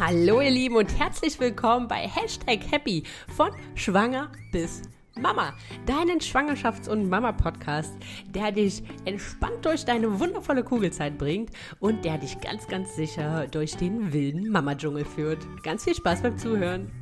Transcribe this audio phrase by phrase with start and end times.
[0.00, 3.02] Hallo ihr Lieben und herzlich willkommen bei Hashtag Happy
[3.34, 4.82] von Schwanger bis
[5.16, 5.52] Mama,
[5.86, 7.92] deinen Schwangerschafts- und Mama-Podcast,
[8.28, 11.50] der dich entspannt durch deine wundervolle Kugelzeit bringt
[11.80, 15.44] und der dich ganz, ganz sicher durch den wilden Mama-Dschungel führt.
[15.64, 16.92] Ganz viel Spaß beim Zuhören.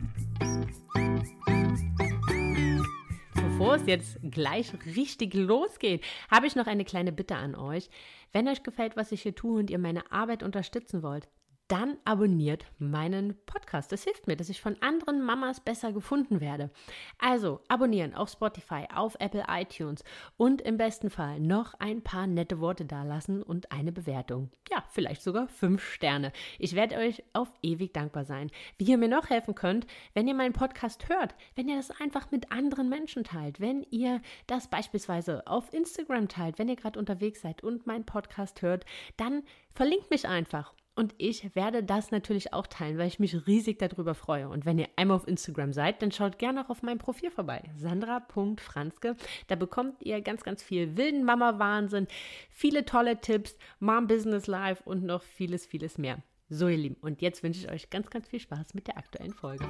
[3.34, 7.90] Bevor es jetzt gleich richtig losgeht, habe ich noch eine kleine Bitte an euch.
[8.32, 11.28] Wenn euch gefällt, was ich hier tue und ihr meine Arbeit unterstützen wollt,
[11.68, 13.90] dann abonniert meinen Podcast.
[13.90, 16.70] Das hilft mir, dass ich von anderen Mamas besser gefunden werde.
[17.18, 20.04] Also abonnieren auf Spotify, auf Apple iTunes
[20.36, 24.50] und im besten Fall noch ein paar nette Worte dalassen und eine Bewertung.
[24.70, 26.32] Ja, vielleicht sogar fünf Sterne.
[26.58, 28.50] Ich werde euch auf ewig dankbar sein.
[28.78, 32.30] Wie ihr mir noch helfen könnt, wenn ihr meinen Podcast hört, wenn ihr das einfach
[32.30, 37.40] mit anderen Menschen teilt, wenn ihr das beispielsweise auf Instagram teilt, wenn ihr gerade unterwegs
[37.40, 38.84] seid und meinen Podcast hört,
[39.16, 39.42] dann
[39.74, 44.14] verlinkt mich einfach und ich werde das natürlich auch teilen, weil ich mich riesig darüber
[44.14, 44.48] freue.
[44.48, 47.62] Und wenn ihr einmal auf Instagram seid, dann schaut gerne auch auf meinem Profil vorbei.
[47.76, 49.14] Sandra.franzke.
[49.46, 52.08] Da bekommt ihr ganz, ganz viel wilden Mama-Wahnsinn,
[52.48, 56.22] viele tolle Tipps, Mom Business Life und noch vieles, vieles mehr.
[56.48, 56.96] So, ihr Lieben.
[57.02, 59.66] Und jetzt wünsche ich euch ganz, ganz viel Spaß mit der aktuellen Folge.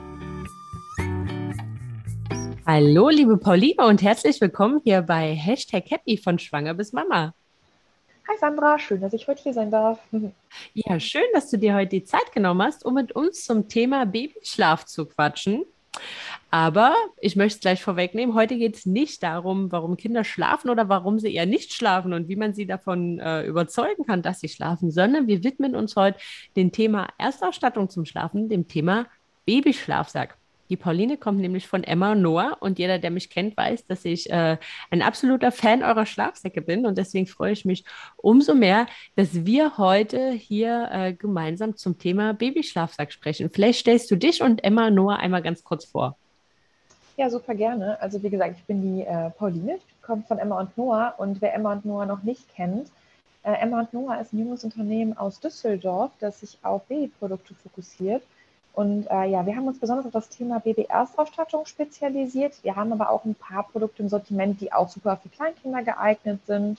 [2.65, 7.35] Hallo, liebe Pauline und herzlich willkommen hier bei Hashtag Happy von Schwanger bis Mama.
[8.29, 10.01] Hi Sandra, schön, dass ich heute hier sein darf.
[10.75, 14.05] Ja, schön, dass du dir heute die Zeit genommen hast, um mit uns zum Thema
[14.05, 15.65] Babyschlaf zu quatschen.
[16.51, 20.89] Aber ich möchte es gleich vorwegnehmen, heute geht es nicht darum, warum Kinder schlafen oder
[20.89, 24.49] warum sie eher nicht schlafen und wie man sie davon äh, überzeugen kann, dass sie
[24.49, 26.19] schlafen, sondern wir widmen uns heute
[26.57, 29.07] dem Thema Erstausstattung zum Schlafen, dem Thema
[29.47, 30.37] Babyschlafsack.
[30.69, 34.05] Die Pauline kommt nämlich von Emma und Noah und jeder, der mich kennt, weiß, dass
[34.05, 34.57] ich äh,
[34.91, 37.85] ein absoluter Fan eurer Schlafsäcke bin und deswegen freue ich mich
[38.17, 43.51] umso mehr, dass wir heute hier äh, gemeinsam zum Thema Babyschlafsack sprechen.
[43.51, 46.17] Vielleicht stellst du dich und Emma Noah einmal ganz kurz vor.
[47.17, 48.01] Ja, super gerne.
[48.01, 51.41] Also wie gesagt, ich bin die äh, Pauline, ich komme von Emma und Noah und
[51.41, 52.91] wer Emma und Noah noch nicht kennt,
[53.43, 58.23] äh, Emma und Noah ist ein junges Unternehmen aus Düsseldorf, das sich auf Babyprodukte fokussiert
[58.77, 62.63] und äh, ja, wir haben uns besonders auf das Thema Baby-Erstausstattung spezialisiert.
[62.63, 66.41] Wir haben aber auch ein paar Produkte im Sortiment, die auch super für Kleinkinder geeignet
[66.47, 66.79] sind.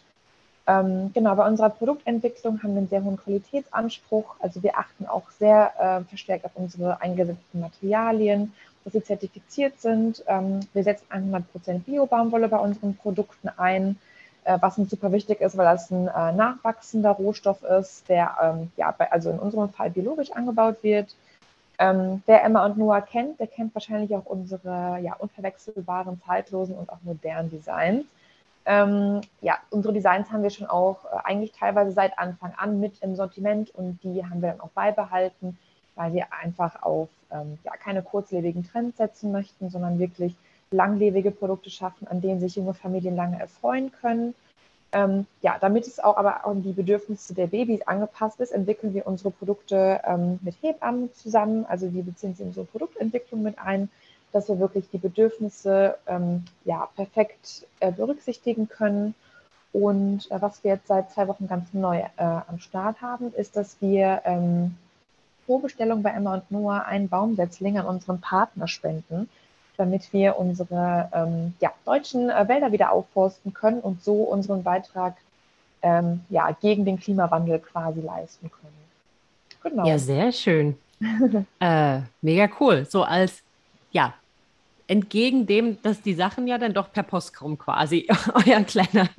[0.67, 4.35] Ähm, genau, bei unserer Produktentwicklung haben wir einen sehr hohen Qualitätsanspruch.
[4.39, 8.53] Also wir achten auch sehr äh, verstärkt auf unsere eingesetzten Materialien,
[8.83, 10.23] dass sie zertifiziert sind.
[10.27, 13.97] Ähm, wir setzen 100% Bio-Baumwolle bei unseren Produkten ein,
[14.43, 18.71] äh, was uns super wichtig ist, weil das ein äh, nachwachsender Rohstoff ist, der ähm,
[18.77, 21.15] ja, bei, also in unserem Fall biologisch angebaut wird.
[21.79, 26.89] Ähm, wer Emma und Noah kennt, der kennt wahrscheinlich auch unsere ja, unverwechselbaren, zeitlosen und
[26.89, 28.05] auch modernen Designs.
[28.65, 33.01] Ähm, ja, unsere Designs haben wir schon auch äh, eigentlich teilweise seit Anfang an mit
[33.01, 35.57] im Sortiment und die haben wir dann auch beibehalten,
[35.95, 40.35] weil wir einfach auf ähm, ja, keine kurzlebigen Trends setzen möchten, sondern wirklich
[40.71, 44.33] langlebige Produkte schaffen, an denen sich junge Familien lange erfreuen können.
[44.93, 49.05] Ähm, ja, damit es auch aber an die Bedürfnisse der Babys angepasst ist, entwickeln wir
[49.05, 51.65] unsere Produkte ähm, mit Hebammen zusammen.
[51.65, 53.89] Also wir beziehen sie in unsere Produktentwicklung mit ein,
[54.31, 59.13] dass wir wirklich die Bedürfnisse ähm, ja, perfekt äh, berücksichtigen können.
[59.73, 63.57] Und äh, was wir jetzt seit zwei Wochen ganz neu äh, am Start haben, ist,
[63.57, 64.75] dass wir ähm,
[65.45, 69.29] pro Bestellung bei Emma und Noah einen Baumsetzling an unseren Partner spenden
[69.77, 75.15] damit wir unsere ähm, ja, deutschen äh, Wälder wieder aufforsten können und so unseren Beitrag
[75.81, 78.73] ähm, ja, gegen den Klimawandel quasi leisten können.
[79.63, 79.87] Genau.
[79.87, 80.77] Ja, sehr schön.
[81.59, 82.85] äh, mega cool.
[82.85, 83.43] So als
[83.91, 84.13] ja,
[84.87, 89.09] entgegen dem, dass die Sachen ja dann doch per Post kommen, quasi euer kleiner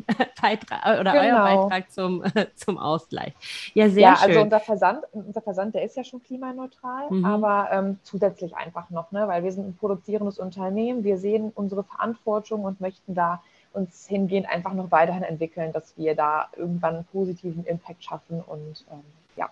[0.41, 1.25] Beitrag oder genau.
[1.25, 2.25] euer Beitrag zum,
[2.55, 3.35] zum Ausgleich.
[3.75, 4.31] Ja, sehr ja, also schön.
[4.31, 7.25] also unser Versand, unser Versand, der ist ja schon klimaneutral, mhm.
[7.25, 11.85] aber ähm, zusätzlich einfach noch, ne, weil wir sind ein produzierendes Unternehmen, wir sehen unsere
[11.85, 13.43] Verantwortung und möchten da
[13.73, 18.85] uns hingehend einfach noch weiterhin entwickeln, dass wir da irgendwann einen positiven Impact schaffen und
[18.91, 19.03] ähm,
[19.37, 19.51] ja,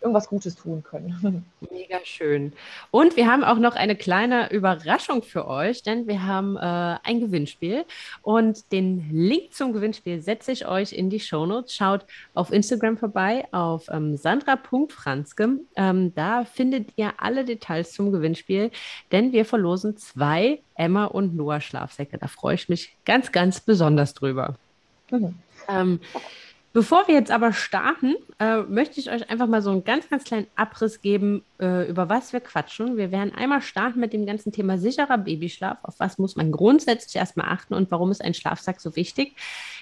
[0.00, 1.44] irgendwas Gutes tun können.
[1.72, 2.52] Mega schön.
[2.90, 7.20] Und wir haben auch noch eine kleine Überraschung für euch, denn wir haben äh, ein
[7.20, 7.84] Gewinnspiel
[8.22, 11.74] und den Link zum Gewinnspiel setze ich euch in die Shownotes.
[11.74, 12.04] Schaut
[12.34, 15.58] auf Instagram vorbei auf ähm, sandra.franzke.
[15.76, 18.70] Ähm, da findet ihr alle Details zum Gewinnspiel,
[19.10, 22.18] denn wir verlosen zwei Emma und Noah Schlafsäcke.
[22.18, 24.54] Da freue ich mich ganz, ganz besonders drüber.
[25.10, 25.34] Mhm.
[25.68, 26.00] Ähm,
[26.78, 30.22] Bevor wir jetzt aber starten, äh, möchte ich euch einfach mal so einen ganz, ganz
[30.22, 32.96] kleinen Abriss geben, äh, über was wir quatschen.
[32.96, 35.78] Wir werden einmal starten mit dem ganzen Thema sicherer Babyschlaf.
[35.82, 39.36] Auf was muss man grundsätzlich erstmal achten und warum ist ein Schlafsack so wichtig?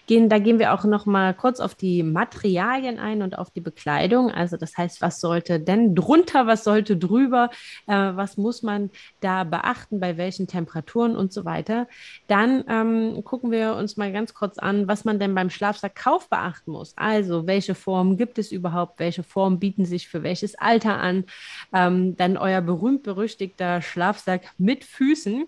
[0.07, 3.61] Gehen, da gehen wir auch noch mal kurz auf die Materialien ein und auf die
[3.61, 4.31] Bekleidung.
[4.31, 7.51] Also das heißt, was sollte denn drunter, was sollte drüber,
[7.87, 8.91] äh, was muss man
[9.21, 11.89] da beachten, bei welchen Temperaturen und so weiter.
[12.29, 16.71] Dann ähm, gucken wir uns mal ganz kurz an, was man denn beim Schlafsackkauf beachten
[16.71, 16.95] muss.
[16.97, 21.25] Also welche Formen gibt es überhaupt, welche Formen bieten sich für welches Alter an.
[21.73, 25.47] Ähm, dann euer berühmt-berüchtigter Schlafsack mit Füßen.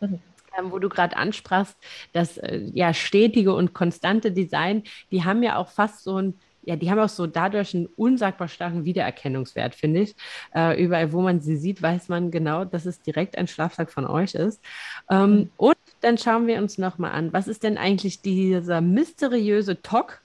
[0.00, 0.18] Mhm
[0.58, 1.76] ähm, wo du gerade ansprachst,
[2.14, 6.34] das äh, ja stetige und konstante Design, die haben ja auch fast so ein
[6.66, 10.16] ja, die haben auch so dadurch einen unsagbar starken Wiedererkennungswert, finde ich.
[10.52, 14.04] Äh, überall, wo man sie sieht, weiß man genau, dass es direkt ein Schlafsack von
[14.04, 14.60] euch ist.
[15.08, 15.50] Ähm, mhm.
[15.56, 20.20] Und dann schauen wir uns nochmal an, was ist denn eigentlich dieser mysteriöse TOC?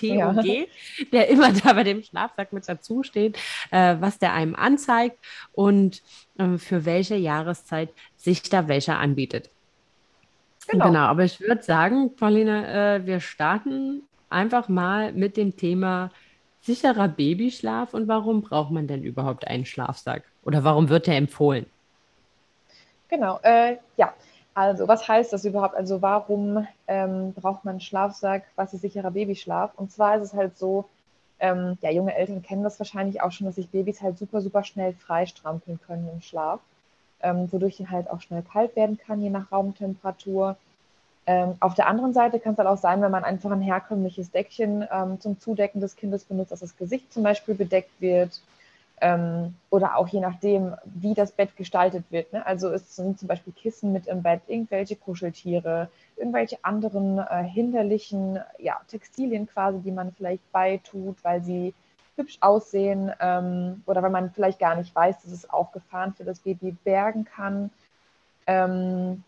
[0.00, 0.64] TOG, ja.
[1.12, 3.38] der immer da bei dem Schlafsack mit dazu steht,
[3.70, 5.18] äh, was der einem anzeigt
[5.52, 6.02] und
[6.38, 9.50] äh, für welche Jahreszeit sich da welcher anbietet.
[10.68, 10.86] Genau.
[10.86, 16.10] genau, aber ich würde sagen, Pauline, äh, wir starten einfach mal mit dem Thema
[16.60, 20.24] sicherer Babyschlaf und warum braucht man denn überhaupt einen Schlafsack?
[20.44, 21.66] Oder warum wird der empfohlen?
[23.08, 24.14] Genau, äh, ja.
[24.54, 25.74] Also, was heißt das überhaupt?
[25.74, 28.44] Also, warum ähm, braucht man einen Schlafsack?
[28.56, 29.72] Was ist sicherer Babyschlaf?
[29.76, 30.86] Und zwar ist es halt so,
[31.38, 34.64] ähm, ja, junge Eltern kennen das wahrscheinlich auch schon, dass sich Babys halt super, super
[34.64, 36.60] schnell freistrampeln können im Schlaf,
[37.22, 40.56] ähm, wodurch ihnen halt auch schnell kalt werden kann, je nach Raumtemperatur.
[41.26, 44.30] Ähm, auf der anderen Seite kann es halt auch sein, wenn man einfach ein herkömmliches
[44.32, 48.40] Deckchen ähm, zum Zudecken des Kindes benutzt, dass das Gesicht zum Beispiel bedeckt wird
[49.00, 52.32] ähm, oder auch je nachdem, wie das Bett gestaltet wird.
[52.32, 52.44] Ne?
[52.44, 58.38] Also es sind zum Beispiel Kissen mit im Bett, irgendwelche Kuscheltiere, irgendwelche anderen äh, hinderlichen
[58.58, 61.74] ja, Textilien quasi, die man vielleicht beitut, weil sie
[62.16, 66.24] hübsch aussehen ähm, oder weil man vielleicht gar nicht weiß, dass es auch Gefahren für
[66.24, 67.70] das Baby bergen kann.
[68.46, 69.24] Ähm,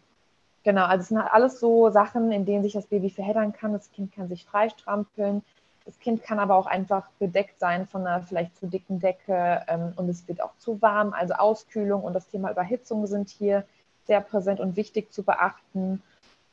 [0.64, 3.72] genau, also es sind halt alles so Sachen, in denen sich das Baby verheddern kann.
[3.72, 5.42] Das Kind kann sich freistrampeln.
[5.84, 9.92] Das Kind kann aber auch einfach bedeckt sein von einer vielleicht zu dicken Decke ähm,
[9.96, 11.12] und es wird auch zu warm.
[11.12, 13.64] Also Auskühlung und das Thema Überhitzung sind hier
[14.06, 16.02] sehr präsent und wichtig zu beachten.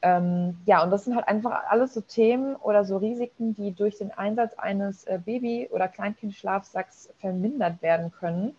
[0.01, 3.97] Ähm, ja, und das sind halt einfach alles so Themen oder so Risiken, die durch
[3.97, 8.55] den Einsatz eines äh, Baby- oder Kleinkindschlafsacks vermindert werden können,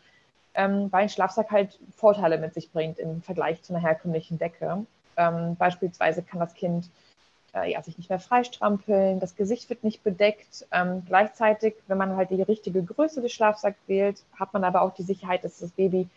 [0.55, 4.85] ähm, weil ein Schlafsack halt Vorteile mit sich bringt im Vergleich zu einer herkömmlichen Decke.
[5.17, 6.91] Ähm, beispielsweise kann das Kind
[7.55, 10.67] äh, ja, sich nicht mehr freistrampeln, das Gesicht wird nicht bedeckt.
[10.73, 14.95] Ähm, gleichzeitig, wenn man halt die richtige Größe des Schlafsacks wählt, hat man aber auch
[14.95, 16.09] die Sicherheit, dass das Baby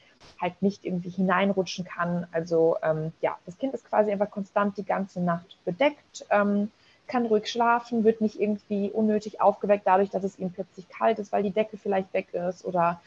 [0.41, 2.27] halt nicht irgendwie hineinrutschen kann.
[2.31, 6.71] Also ähm, ja, das Kind ist quasi einfach konstant die ganze Nacht bedeckt, ähm,
[7.07, 11.31] kann ruhig schlafen, wird nicht irgendwie unnötig aufgeweckt dadurch, dass es ihm plötzlich kalt ist,
[11.31, 13.01] weil die Decke vielleicht weg ist oder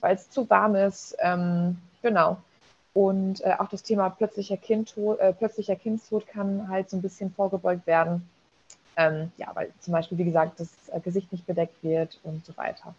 [0.00, 1.16] weil es zu warm ist.
[1.20, 2.38] Ähm, genau.
[2.94, 7.32] Und äh, auch das Thema plötzlicher, Kindtod, äh, plötzlicher Kindstod kann halt so ein bisschen
[7.32, 8.28] vorgebeugt werden.
[8.96, 12.56] Ähm, ja, weil zum Beispiel, wie gesagt, das äh, Gesicht nicht bedeckt wird und so
[12.56, 12.94] weiter.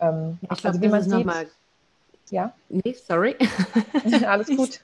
[0.00, 1.46] Ähm, ich also, glaube, wie man sieht, mal...
[2.30, 2.54] Ja?
[2.70, 3.36] Nee, sorry.
[4.26, 4.80] Alles gut.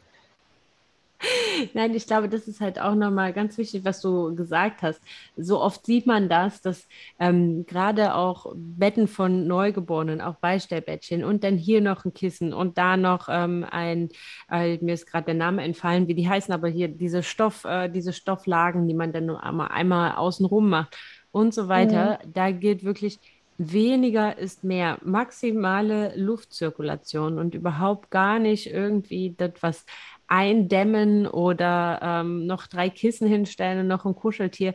[1.75, 5.01] Nein, ich glaube, das ist halt auch nochmal ganz wichtig, was du gesagt hast.
[5.37, 6.87] So oft sieht man das, dass
[7.19, 12.79] ähm, gerade auch Betten von Neugeborenen, auch Beistellbettchen und dann hier noch ein Kissen und
[12.79, 14.09] da noch ähm, ein,
[14.51, 17.89] äh, mir ist gerade der Name entfallen, wie die heißen, aber hier diese Stoff, äh,
[17.89, 20.97] diese Stofflagen, die man dann nur einmal, einmal außenrum macht
[21.33, 22.19] und so weiter.
[22.25, 22.33] Mhm.
[22.33, 23.19] Da gilt wirklich,
[23.59, 24.99] weniger ist mehr.
[25.03, 29.87] Maximale Luftzirkulation und überhaupt gar nicht irgendwie das, was
[30.29, 34.75] eindämmen oder ähm, noch drei Kissen hinstellen und noch ein Kuscheltier.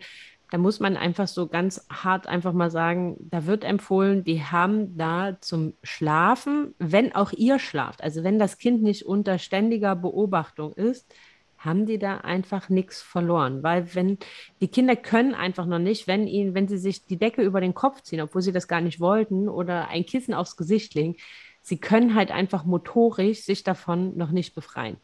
[0.51, 4.97] Da muss man einfach so ganz hart einfach mal sagen, da wird empfohlen, die haben
[4.97, 10.73] da zum Schlafen, wenn auch ihr schlaft, also wenn das Kind nicht unter ständiger Beobachtung
[10.73, 11.13] ist,
[11.57, 13.63] haben die da einfach nichts verloren.
[13.63, 14.17] Weil wenn
[14.61, 17.73] die Kinder können einfach noch nicht, wenn ihnen, wenn sie sich die Decke über den
[17.73, 21.15] Kopf ziehen, obwohl sie das gar nicht wollten, oder ein Kissen aufs Gesicht legen,
[21.61, 24.97] sie können halt einfach motorisch sich davon noch nicht befreien.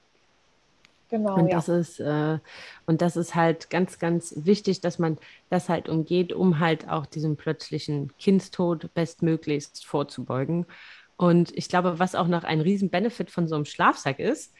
[1.09, 1.35] Genau.
[1.35, 1.77] Und das ja.
[1.77, 2.39] ist, äh,
[2.85, 5.17] und das ist halt ganz, ganz wichtig, dass man
[5.49, 10.65] das halt umgeht, um halt auch diesem plötzlichen Kindstod bestmöglichst vorzubeugen.
[11.15, 14.53] Und ich glaube, was auch noch ein Riesen-Benefit von so einem Schlafsack ist,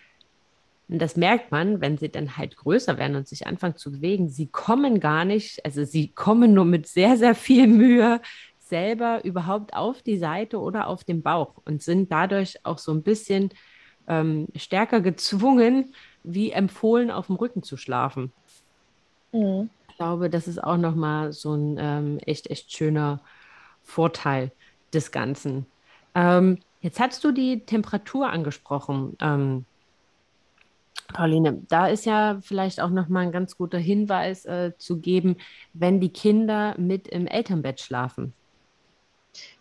[0.90, 4.30] und das merkt man, wenn sie dann halt größer werden und sich anfangen zu bewegen.
[4.30, 8.22] Sie kommen gar nicht, also sie kommen nur mit sehr, sehr viel Mühe
[8.60, 13.04] selber überhaupt auf die Seite oder auf den Bauch und sind dadurch auch so ein
[13.04, 13.50] bisschen
[14.08, 15.94] ähm, stärker gezwungen,
[16.34, 18.32] wie empfohlen, auf dem Rücken zu schlafen.
[19.32, 19.70] Mhm.
[19.90, 23.22] Ich glaube, das ist auch nochmal so ein ähm, echt, echt schöner
[23.84, 24.52] Vorteil
[24.94, 25.66] des Ganzen.
[26.14, 29.18] Ähm, Jetzt hast du die Temperatur angesprochen.
[29.20, 29.66] Ähm,
[31.14, 35.38] Pauline, da ist ja vielleicht auch nochmal ein ganz guter Hinweis äh, zu geben,
[35.74, 38.34] wenn die Kinder mit im Elternbett schlafen.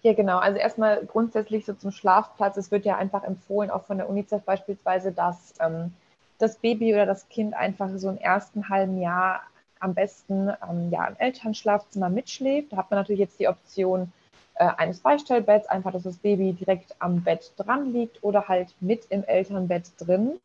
[0.03, 0.39] Ja, genau.
[0.39, 2.57] Also erstmal grundsätzlich so zum Schlafplatz.
[2.57, 5.93] Es wird ja einfach empfohlen, auch von der UNICEF beispielsweise, dass ähm,
[6.39, 9.43] das Baby oder das Kind einfach so im ersten halben Jahr
[9.81, 12.73] am besten ähm, ja, im Elternschlafzimmer mitschläft.
[12.73, 14.13] Da hat man natürlich jetzt die Option
[14.55, 19.07] äh, eines Beistellbetts, einfach, dass das Baby direkt am Bett dran liegt oder halt mit
[19.11, 20.41] im Elternbett drin.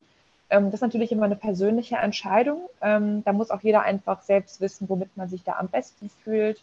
[0.50, 2.70] Ähm, das ist natürlich immer eine persönliche Entscheidung.
[2.82, 6.62] Ähm, da muss auch jeder einfach selbst wissen, womit man sich da am besten fühlt.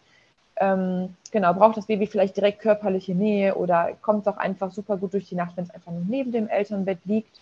[0.57, 4.97] Ähm, genau, braucht das Baby vielleicht direkt körperliche Nähe oder kommt es auch einfach super
[4.97, 7.39] gut durch die Nacht, wenn es einfach nur neben dem Elternbett liegt.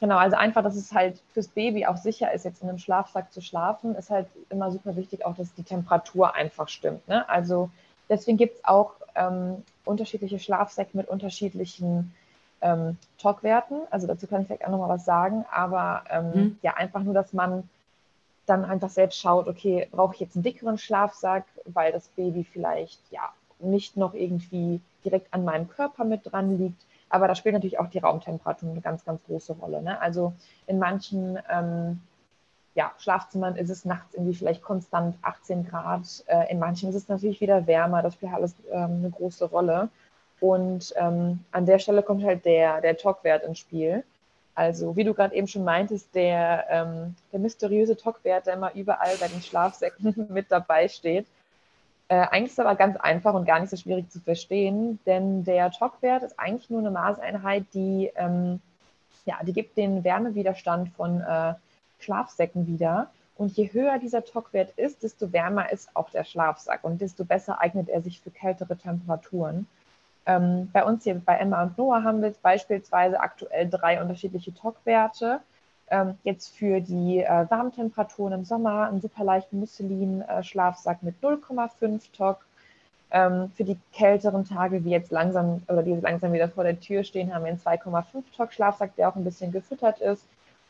[0.00, 3.32] Genau, also einfach, dass es halt fürs Baby auch sicher ist, jetzt in einem Schlafsack
[3.32, 7.06] zu schlafen, ist halt immer super wichtig, auch dass die Temperatur einfach stimmt.
[7.08, 7.26] Ne?
[7.28, 7.70] Also
[8.08, 12.14] deswegen gibt es auch ähm, unterschiedliche Schlafsäcke mit unterschiedlichen
[12.60, 13.80] ähm, Talkwerten.
[13.90, 15.44] Also dazu kann ich vielleicht auch nochmal was sagen.
[15.50, 16.58] Aber ähm, mhm.
[16.62, 17.68] ja, einfach nur, dass man
[18.44, 23.00] dann einfach selbst schaut, okay, brauche ich jetzt einen dickeren Schlafsack, weil das Baby vielleicht
[23.10, 26.80] ja nicht noch irgendwie direkt an meinem Körper mit dran liegt.
[27.16, 29.80] Aber da spielt natürlich auch die Raumtemperatur eine ganz, ganz große Rolle.
[29.80, 29.98] Ne?
[29.98, 30.34] Also
[30.66, 32.00] in manchen ähm,
[32.74, 36.02] ja, Schlafzimmern ist es nachts irgendwie vielleicht konstant 18 Grad.
[36.26, 38.02] Äh, in manchen ist es natürlich wieder wärmer.
[38.02, 39.88] Das spielt alles ähm, eine große Rolle.
[40.40, 44.04] Und ähm, an der Stelle kommt halt der, der Talkwert ins Spiel.
[44.54, 49.16] Also, wie du gerade eben schon meintest, der, ähm, der mysteriöse Talkwert, der immer überall
[49.18, 51.26] bei den Schlafsäcken mit dabei steht.
[52.08, 55.44] Äh, eigentlich ist es aber ganz einfach und gar nicht so schwierig zu verstehen, denn
[55.44, 58.60] der Talkwert ist eigentlich nur eine Maßeinheit, die, ähm,
[59.24, 61.54] ja, die gibt den Wärmewiderstand von äh,
[61.98, 63.10] Schlafsäcken wieder.
[63.36, 67.60] Und je höher dieser Talkwert ist, desto wärmer ist auch der Schlafsack und desto besser
[67.60, 69.66] eignet er sich für kältere Temperaturen.
[70.26, 75.40] Ähm, bei uns hier bei Emma und Noah haben wir beispielsweise aktuell drei unterschiedliche TOC-Werte.
[75.88, 82.44] Ähm, jetzt für die äh, Warmtemperaturen im Sommer einen super leichten Musselin-Schlafsack mit 0,5 TOC.
[83.12, 87.04] Ähm, für die kälteren Tage, wie jetzt langsam oder die langsam wieder vor der Tür
[87.04, 90.24] stehen, haben wir einen 2,5 TOC Schlafsack, der auch ein bisschen gefüttert ist.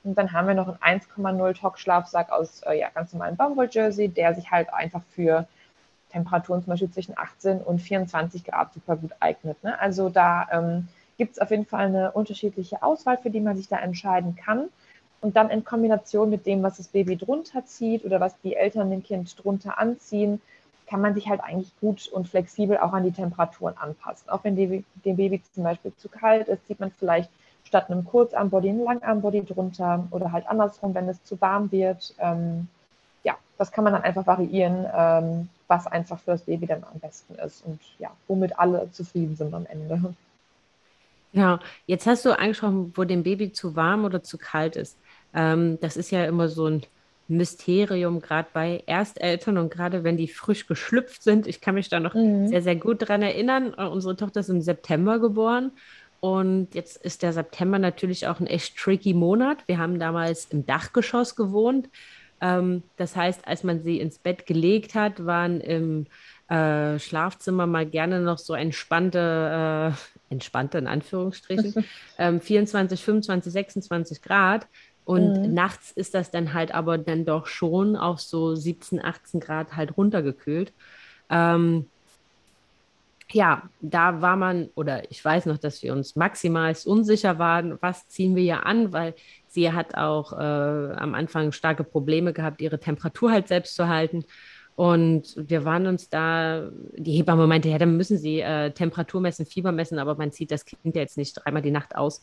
[0.05, 4.09] Und dann haben wir noch einen 1,0 TOC Schlafsack aus äh, ja, ganz normalen Baumwoll-Jersey,
[4.09, 5.47] der sich halt einfach für
[6.11, 9.63] Temperaturen zum Beispiel zwischen 18 und 24 Grad super gut eignet.
[9.65, 9.79] Ne?
[9.81, 13.69] Also da ähm, gibt es auf jeden Fall eine unterschiedliche Auswahl, für die man sich
[13.69, 14.69] da entscheiden kann.
[15.21, 18.91] Und dann in Kombination mit dem, was das Baby drunter zieht oder was die Eltern
[18.91, 20.41] dem Kind drunter anziehen,
[20.87, 24.29] kann man sich halt eigentlich gut und flexibel auch an die Temperaturen anpassen.
[24.29, 27.31] Auch wenn dem Baby zum Beispiel zu kalt ist, zieht man vielleicht
[27.65, 32.15] statt einem Kurzarmbody einen Langarmbody drunter oder halt andersrum, wenn es zu warm wird.
[32.19, 32.69] Ähm,
[33.25, 37.01] ja, das kann man dann einfach variieren, ähm, was einfach für das Baby dann am
[37.01, 40.15] besten ist und ja, womit alle zufrieden sind am Ende.
[41.33, 44.97] Ja, jetzt hast du angesprochen, wo dem Baby zu warm oder zu kalt ist.
[45.37, 46.83] Ähm, das ist ja immer so ein
[47.29, 51.47] Mysterium, gerade bei Ersteltern und gerade wenn die frisch geschlüpft sind.
[51.47, 52.49] Ich kann mich da noch mhm.
[52.49, 53.75] sehr, sehr gut dran erinnern.
[53.77, 55.71] Äh, unsere Tochter ist im September geboren
[56.21, 59.59] und jetzt ist der September natürlich auch ein echt tricky Monat.
[59.67, 61.89] Wir haben damals im Dachgeschoss gewohnt
[62.41, 66.07] ähm, das heißt, als man sie ins Bett gelegt hat, waren im
[66.49, 71.85] äh, Schlafzimmer mal gerne noch so entspannte, äh, entspannte in Anführungsstrichen,
[72.19, 74.67] ähm, 24, 25, 26 Grad.
[75.07, 75.55] Und mhm.
[75.55, 79.97] nachts ist das dann halt aber dann doch schon auf so 17, 18 Grad halt
[79.97, 80.73] runtergekühlt.
[81.31, 81.87] Ähm,
[83.31, 88.09] ja, da war man, oder ich weiß noch, dass wir uns maximal unsicher waren, was
[88.09, 89.15] ziehen wir ja an, weil
[89.47, 94.25] sie hat auch äh, am Anfang starke Probleme gehabt, ihre Temperatur halt selbst zu halten.
[94.75, 99.47] Und wir waren uns da, die Hebamme meinte, ja, dann müssen sie äh, Temperatur messen,
[99.47, 102.23] Fieber messen, aber man zieht das Kind ja jetzt nicht dreimal die Nacht aus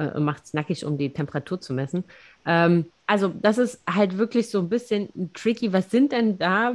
[0.00, 2.04] äh, macht es nackig, um die Temperatur zu messen.
[2.46, 5.72] Ähm, also das ist halt wirklich so ein bisschen tricky.
[5.72, 6.74] Was sind denn da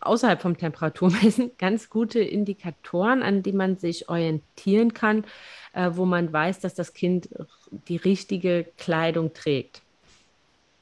[0.00, 5.24] außerhalb vom Temperaturmessen ganz gute Indikatoren, an die man sich orientieren kann,
[5.72, 7.28] äh, wo man weiß, dass das Kind
[7.88, 9.82] die richtige Kleidung trägt.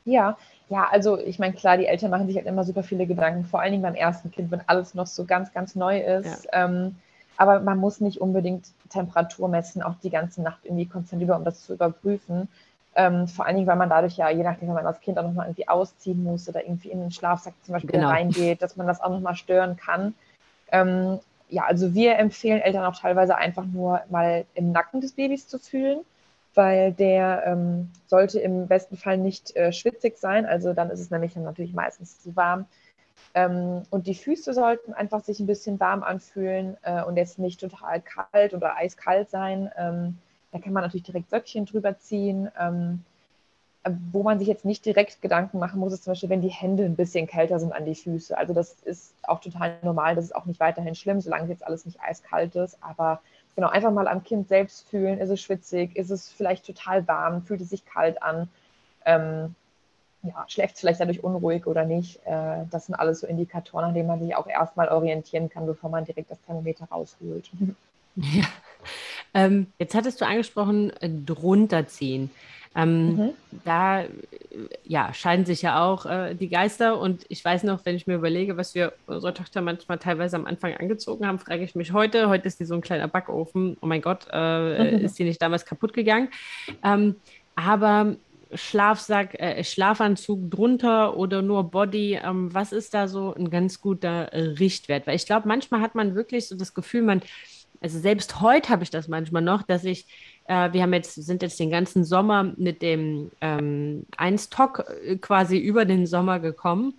[0.05, 0.37] Ja,
[0.69, 3.61] ja, also ich meine, klar, die Eltern machen sich halt immer super viele Gedanken, vor
[3.61, 6.47] allen Dingen beim ersten Kind, wenn alles noch so ganz, ganz neu ist.
[6.53, 6.65] Ja.
[6.65, 6.97] Ähm,
[7.41, 11.45] aber man muss nicht unbedingt Temperatur messen, auch die ganze Nacht irgendwie konstant über, um
[11.45, 12.49] das zu überprüfen.
[12.95, 15.23] Ähm, vor allen Dingen, weil man dadurch ja, je nachdem, wenn man das Kind auch
[15.23, 18.09] nochmal irgendwie ausziehen muss oder irgendwie in den Schlafsack zum Beispiel genau.
[18.09, 20.13] reingeht, dass man das auch nochmal stören kann.
[20.71, 21.19] Ähm,
[21.49, 25.59] ja, also wir empfehlen Eltern auch teilweise einfach nur mal im Nacken des Babys zu
[25.59, 26.01] fühlen,
[26.55, 30.45] weil der ähm, sollte im besten Fall nicht äh, schwitzig sein.
[30.45, 32.67] Also dann ist es nämlich dann natürlich meistens zu warm.
[33.35, 37.61] Ähm, und die Füße sollten einfach sich ein bisschen warm anfühlen äh, und jetzt nicht
[37.61, 39.71] total kalt oder eiskalt sein.
[39.77, 40.19] Ähm,
[40.53, 42.51] da kann man natürlich direkt Söckchen drüber ziehen.
[42.59, 43.05] Ähm,
[44.13, 46.85] wo man sich jetzt nicht direkt Gedanken machen muss, ist zum Beispiel, wenn die Hände
[46.85, 48.37] ein bisschen kälter sind an die Füße.
[48.37, 51.87] Also das ist auch total normal, das ist auch nicht weiterhin schlimm, solange jetzt alles
[51.87, 52.77] nicht eiskalt ist.
[52.83, 53.23] Aber
[53.57, 57.43] genau, einfach mal am Kind selbst fühlen, ist es schwitzig, ist es vielleicht total warm,
[57.43, 58.49] fühlt es sich kalt an,
[59.07, 59.55] ähm,
[60.23, 62.21] ja, schläft vielleicht dadurch unruhig oder nicht.
[62.27, 65.91] Äh, das sind alles so Indikatoren, an denen man sich auch erstmal orientieren kann, bevor
[65.91, 67.51] man direkt das Thermometer rausholt.
[68.17, 68.45] Ja.
[69.35, 72.29] Ähm, jetzt hattest du angesprochen, äh, drunter ziehen.
[72.75, 73.31] Ähm, mhm.
[73.65, 74.05] Da
[74.85, 76.99] ja, scheiden sich ja auch äh, die Geister.
[76.99, 80.47] Und ich weiß noch, wenn ich mir überlege, was wir unserer Tochter manchmal teilweise am
[80.47, 83.77] Anfang angezogen haben, frage ich mich heute, heute ist die so ein kleiner Backofen.
[83.81, 85.05] Oh mein Gott, äh, mhm.
[85.05, 86.29] ist die nicht damals kaputt gegangen?
[86.83, 87.17] Ähm,
[87.55, 88.17] aber
[88.55, 92.19] Schlafsack, äh, Schlafanzug drunter oder nur Body?
[92.23, 95.07] Ähm, was ist da so ein ganz guter äh, Richtwert?
[95.07, 97.23] Weil ich glaube, manchmal hat man wirklich so das Gefühl, man,
[97.81, 100.07] also selbst heute habe ich das manchmal noch, dass ich
[100.51, 105.57] äh, wir haben jetzt, sind jetzt den ganzen Sommer mit dem ähm, 1-Talk äh, quasi
[105.57, 106.95] über den Sommer gekommen.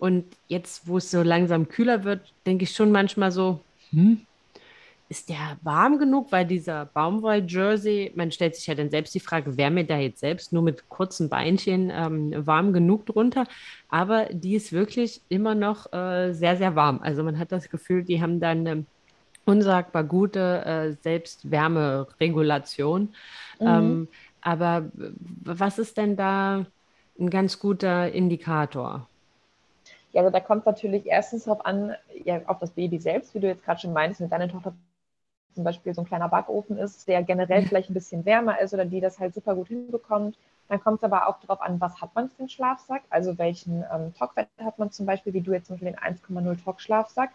[0.00, 3.60] Und jetzt, wo es so langsam kühler wird, denke ich schon manchmal so,
[3.92, 4.22] hm,
[5.08, 6.32] ist der warm genug?
[6.32, 10.20] Weil dieser Baumwoll-Jersey, man stellt sich ja dann selbst die Frage, wäre mir da jetzt
[10.20, 13.46] selbst nur mit kurzen Beinchen ähm, warm genug drunter?
[13.88, 17.00] Aber die ist wirklich immer noch äh, sehr, sehr warm.
[17.02, 18.86] Also man hat das Gefühl, die haben dann ähm,
[19.44, 23.14] unsagbar gute äh, Selbstwärmeregulation.
[23.60, 23.66] Mhm.
[23.66, 24.08] Ähm,
[24.42, 26.66] aber was ist denn da
[27.18, 29.08] ein ganz guter Indikator?
[30.12, 31.94] Ja, also da kommt natürlich erstens darauf an,
[32.24, 34.74] ja, auf das Baby selbst, wie du jetzt gerade schon meinst, wenn deine Tochter
[35.56, 37.68] zum Beispiel so ein kleiner Backofen ist, der generell ja.
[37.68, 40.36] vielleicht ein bisschen wärmer ist oder die das halt super gut hinbekommt.
[40.68, 43.84] Dann kommt es aber auch darauf an, was hat man für einen Schlafsack, also welchen
[43.92, 47.30] ähm, Talkwert hat man zum Beispiel, wie du jetzt zum Beispiel den 1,0 Talk-Schlafsack.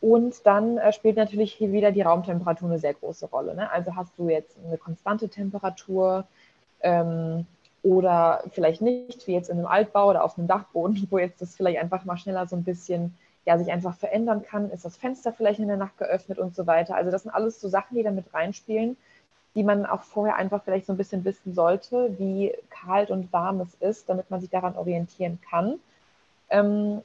[0.00, 3.54] Und dann äh, spielt natürlich hier wieder die Raumtemperatur eine sehr große Rolle.
[3.54, 3.70] Ne?
[3.72, 6.24] Also hast du jetzt eine konstante Temperatur
[6.82, 7.46] ähm,
[7.82, 11.56] oder vielleicht nicht, wie jetzt in einem Altbau oder auf einem Dachboden, wo jetzt das
[11.56, 13.16] vielleicht einfach mal schneller so ein bisschen
[13.48, 14.70] ja, sich einfach verändern kann.
[14.70, 16.94] Ist das Fenster vielleicht in der Nacht geöffnet und so weiter.
[16.94, 18.98] Also das sind alles so Sachen, die da mit reinspielen,
[19.54, 23.62] die man auch vorher einfach vielleicht so ein bisschen wissen sollte, wie kalt und warm
[23.62, 25.80] es ist, damit man sich daran orientieren kann.
[26.50, 27.00] Ähm,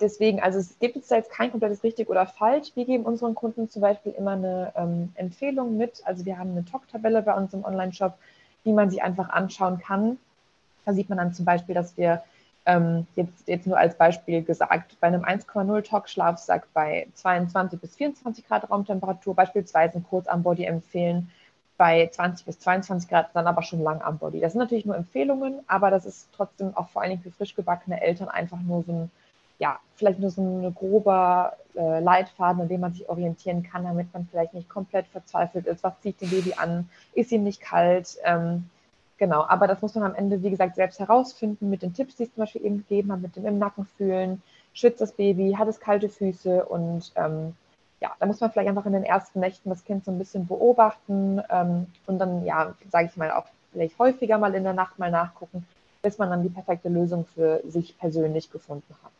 [0.00, 2.70] deswegen, also es gibt jetzt da jetzt kein komplettes richtig oder falsch.
[2.76, 6.02] Wir geben unseren Kunden zum Beispiel immer eine ähm, Empfehlung mit.
[6.04, 8.14] Also wir haben eine Talk-Tabelle bei uns im Online-Shop,
[8.64, 10.16] die man sich einfach anschauen kann.
[10.84, 12.22] Da sieht man dann zum Beispiel, dass wir
[12.68, 18.46] ähm, jetzt, jetzt nur als Beispiel gesagt, bei einem 1,0 Talk-Schlafsack bei 22 bis 24
[18.46, 21.30] Grad Raumtemperatur beispielsweise kurz am Body empfehlen,
[21.78, 24.40] bei 20 bis 22 Grad dann aber schon lang am Body.
[24.40, 27.56] Das sind natürlich nur Empfehlungen, aber das ist trotzdem auch vor allen Dingen für frisch
[27.56, 29.10] gebackene Eltern einfach nur so ein
[29.60, 34.12] ja, vielleicht nur so ein grober äh, Leitfaden, an dem man sich orientieren kann, damit
[34.12, 35.82] man vielleicht nicht komplett verzweifelt ist.
[35.82, 36.88] Was zieht dem Baby an?
[37.12, 38.18] Ist ihm nicht kalt?
[38.22, 38.70] Ähm,
[39.18, 42.24] genau, aber das muss man am Ende, wie gesagt, selbst herausfinden mit den Tipps, die
[42.24, 44.42] es zum Beispiel eben gegeben hat, mit dem im Nacken fühlen.
[44.72, 45.56] Schwitzt das Baby?
[45.58, 46.64] Hat es kalte Füße?
[46.64, 47.54] Und ähm,
[48.00, 50.46] ja, da muss man vielleicht einfach in den ersten Nächten das Kind so ein bisschen
[50.46, 54.98] beobachten ähm, und dann, ja, sage ich mal, auch vielleicht häufiger mal in der Nacht
[54.98, 55.66] mal nachgucken,
[56.02, 59.12] bis man dann die perfekte Lösung für sich persönlich gefunden hat.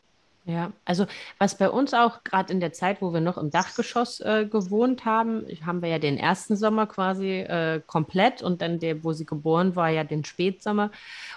[0.48, 1.04] Ja, also
[1.36, 5.04] was bei uns auch gerade in der Zeit, wo wir noch im Dachgeschoss äh, gewohnt
[5.04, 9.26] haben, haben wir ja den ersten Sommer quasi äh, komplett und dann der, wo sie
[9.26, 10.90] geboren war, ja den Spätsommer.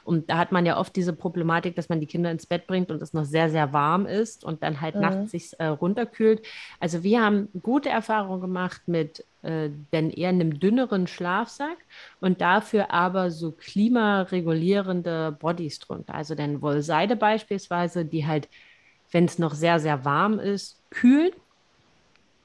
[0.06, 2.90] Und da hat man ja oft diese Problematik, dass man die Kinder ins Bett bringt
[2.90, 5.02] und es noch sehr, sehr warm ist und dann halt mhm.
[5.02, 6.42] nachts sich äh, runterkühlt.
[6.80, 11.80] Also wir haben gute Erfahrungen gemacht mit äh, dann eher einem dünneren Schlafsack
[12.22, 16.16] und dafür aber so klimaregulierende Bodies drunter.
[16.16, 18.48] Also dann Wollseide beispielsweise, die halt
[19.12, 21.32] wenn es noch sehr, sehr warm ist, kühlen.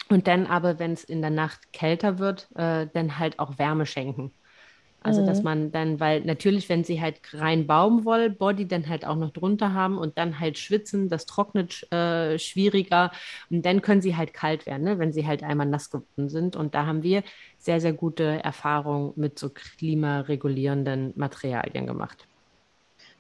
[0.09, 3.87] Und dann aber, wenn es in der Nacht kälter wird, äh, dann halt auch Wärme
[3.87, 4.33] schenken.
[5.07, 5.26] Also, mhm.
[5.26, 9.72] dass man dann, weil natürlich, wenn sie halt rein Baumwoll-Body dann halt auch noch drunter
[9.72, 13.12] haben und dann halt schwitzen, das trocknet äh, schwieriger
[13.48, 14.98] und dann können sie halt kalt werden, ne?
[14.98, 16.57] wenn sie halt einmal nass geworden sind.
[16.57, 17.22] Und da haben wir
[17.57, 22.26] sehr, sehr gute Erfahrungen mit so klimaregulierenden Materialien gemacht.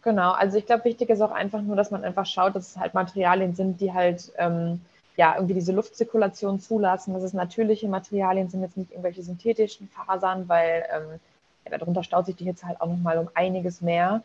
[0.06, 2.76] Genau, also ich glaube, wichtig ist auch einfach nur, dass man einfach schaut, dass es
[2.76, 4.80] halt Materialien sind, die halt ähm,
[5.16, 10.48] ja irgendwie diese Luftzirkulation zulassen, dass es natürliche Materialien sind, jetzt nicht irgendwelche synthetischen Fasern,
[10.48, 11.18] weil ähm,
[11.64, 14.22] ja, darunter staut sich die Hitze halt auch nochmal um einiges mehr.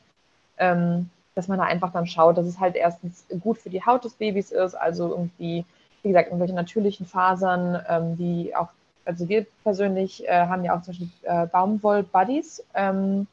[0.60, 4.06] Ähm, dass man da einfach dann schaut, dass es halt erstens gut für die Haut
[4.06, 5.66] des Babys ist, also irgendwie,
[6.04, 8.70] wie gesagt, irgendwelche natürlichen Fasern, ähm, die auch,
[9.06, 12.64] also wir persönlich äh, haben ja auch zum Beispiel äh, Baumwoll-Buddies.
[12.76, 13.26] Ähm,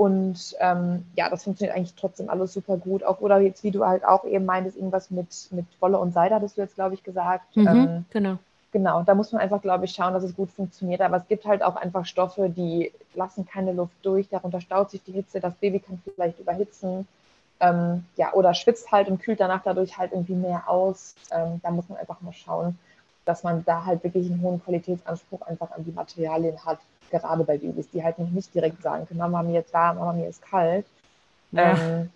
[0.00, 3.04] Und ähm, ja, das funktioniert eigentlich trotzdem alles super gut.
[3.04, 6.36] Auch, oder jetzt, wie du halt auch eben meintest, irgendwas mit, mit Wolle und Seide,
[6.36, 7.54] hattest du jetzt, glaube ich, gesagt.
[7.54, 8.38] Mhm, ähm, genau.
[8.72, 11.02] Genau, da muss man einfach, glaube ich, schauen, dass es gut funktioniert.
[11.02, 15.02] Aber es gibt halt auch einfach Stoffe, die lassen keine Luft durch, darunter staut sich
[15.02, 17.06] die Hitze, das Baby kann vielleicht überhitzen.
[17.60, 21.14] Ähm, ja, oder schwitzt halt und kühlt danach dadurch halt irgendwie mehr aus.
[21.30, 22.78] Ähm, da muss man einfach mal schauen,
[23.24, 26.78] dass man da halt wirklich einen hohen Qualitätsanspruch einfach an die Materialien hat,
[27.10, 30.28] gerade bei Babys, die halt nicht direkt sagen können, Mama, mir ist warm, Mama, mir
[30.28, 30.86] ist kalt.
[31.52, 31.76] Ja.
[31.76, 32.10] Ähm,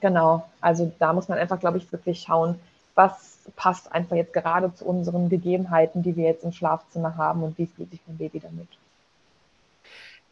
[0.00, 2.58] genau, also da muss man einfach, glaube ich, wirklich schauen,
[2.94, 7.56] was passt einfach jetzt gerade zu unseren Gegebenheiten, die wir jetzt im Schlafzimmer haben und
[7.58, 8.68] wie fühlt sich mein Baby damit.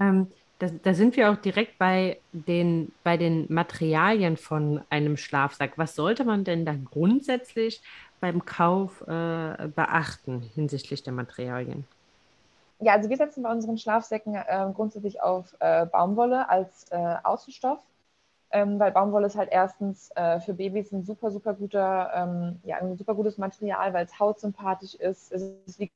[0.01, 5.73] Ähm, da, da, sind wir auch direkt bei den, bei den Materialien von einem Schlafsack.
[5.77, 7.83] Was sollte man denn da grundsätzlich
[8.21, 11.87] beim Kauf äh, beachten hinsichtlich der Materialien?
[12.81, 17.81] Ja, also wir setzen bei unseren Schlafsäcken äh, grundsätzlich auf äh, Baumwolle als äh, Außenstoff
[18.55, 22.77] ähm, weil Baumwolle ist halt erstens äh, für Babys ein super, super guter, ähm, ja,
[22.77, 25.33] ein super gutes Material, weil es hautsympathisch ist.
[25.33, 25.91] Es ist, wie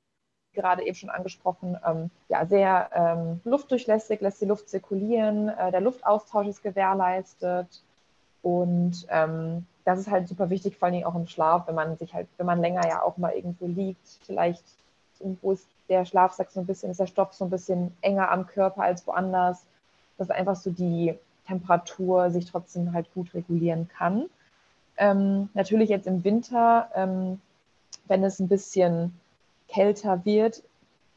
[0.55, 5.81] gerade eben schon angesprochen, ähm, ja, sehr ähm, luftdurchlässig, lässt die Luft zirkulieren, äh, der
[5.81, 7.81] Luftaustausch ist gewährleistet
[8.43, 12.12] und ähm, das ist halt super wichtig, vor Dingen auch im Schlaf, wenn man sich
[12.12, 14.62] halt, wenn man länger ja auch mal irgendwo liegt, vielleicht
[15.18, 18.46] irgendwo ist der Schlafsack so ein bisschen, ist der Stoff so ein bisschen enger am
[18.46, 19.64] Körper als woanders.
[20.18, 21.14] Das ist einfach so die
[21.46, 24.27] Temperatur sich trotzdem halt gut regulieren kann.
[24.98, 27.40] Ähm, natürlich jetzt im Winter, ähm,
[28.09, 29.18] wenn es ein bisschen
[29.68, 30.62] kälter wird,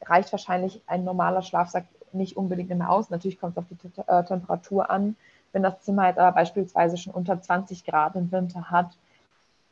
[0.00, 3.10] reicht wahrscheinlich ein normaler Schlafsack nicht unbedingt immer aus.
[3.10, 5.14] Natürlich kommt es auf die äh, Temperatur an.
[5.52, 8.96] Wenn das Zimmer jetzt aber beispielsweise schon unter 20 Grad im Winter hat,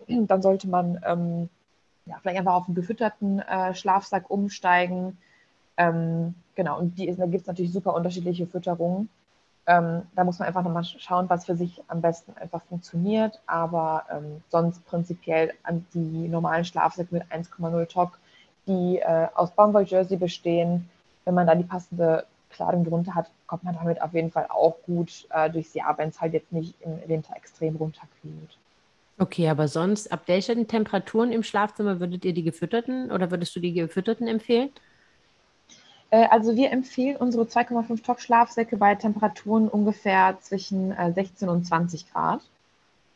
[0.09, 1.49] dann sollte man ähm,
[2.07, 5.19] ja, vielleicht einfach auf einen gefütterten äh, Schlafsack umsteigen.
[5.77, 9.09] Ähm, genau, und die, da gibt es natürlich super unterschiedliche Fütterungen.
[9.67, 13.41] Ähm, da muss man einfach nochmal schauen, was für sich am besten einfach funktioniert.
[13.47, 18.19] Aber ähm, sonst prinzipiell an die normalen Schlafsäcke mit 1,0 TOC,
[18.67, 20.89] die äh, aus Baumwoll-Jersey bestehen.
[21.25, 24.77] Wenn man da die passende Kleidung drunter hat, kommt man damit auf jeden Fall auch
[24.85, 28.59] gut äh, durchs Jahr, wenn es halt jetzt nicht im Winter extrem runterkühlt.
[29.19, 33.61] Okay, aber sonst, ab welchen Temperaturen im Schlafzimmer würdet ihr die gefütterten oder würdest du
[33.61, 34.71] die gefütterten empfehlen?
[36.11, 41.65] Äh, also wir empfehlen unsere 2,5 Top Schlafsäcke bei Temperaturen ungefähr zwischen 16 äh, und
[41.65, 42.41] 20 Grad.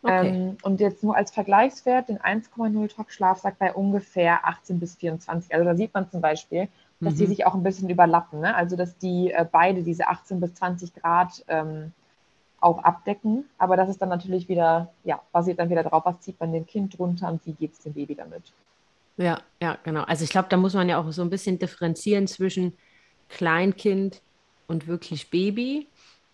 [0.03, 0.29] Okay.
[0.29, 5.55] Ähm, und jetzt nur als Vergleichswert den 1,0 Top Schlafsack bei ungefähr 18 bis 24.
[5.55, 6.69] Also da sieht man zum Beispiel,
[7.01, 7.19] dass mhm.
[7.19, 8.41] die sich auch ein bisschen überlappen.
[8.41, 8.55] Ne?
[8.55, 11.93] Also dass die äh, beide diese 18 bis 20 Grad ähm,
[12.61, 13.45] auch abdecken.
[13.59, 16.67] Aber das ist dann natürlich wieder, ja, basiert dann wieder darauf, was zieht man dem
[16.67, 18.43] Kind drunter und wie geht es dem Baby damit.
[19.17, 20.03] Ja, ja, genau.
[20.03, 22.73] Also ich glaube, da muss man ja auch so ein bisschen differenzieren zwischen
[23.29, 24.23] Kleinkind
[24.67, 25.87] und wirklich Baby.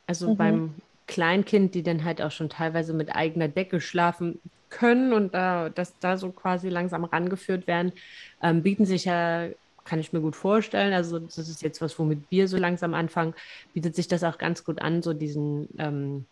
[0.07, 0.37] Also mhm.
[0.37, 0.75] beim
[1.07, 5.99] Kleinkind, die dann halt auch schon teilweise mit eigener Decke schlafen können und da, dass
[5.99, 7.93] da so quasi langsam rangeführt werden,
[8.41, 9.49] ähm, bieten sich ja,
[9.91, 13.35] kann ich mir gut vorstellen, also das ist jetzt was, womit wir so langsam anfangen,
[13.75, 16.27] bietet sich das auch ganz gut an, so diesen ähm,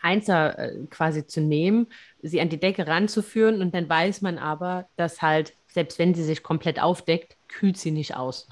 [0.00, 1.86] Einser äh, quasi zu nehmen,
[2.22, 6.24] sie an die Decke ranzuführen und dann weiß man aber, dass halt, selbst wenn sie
[6.24, 8.48] sich komplett aufdeckt, kühlt sie nicht aus.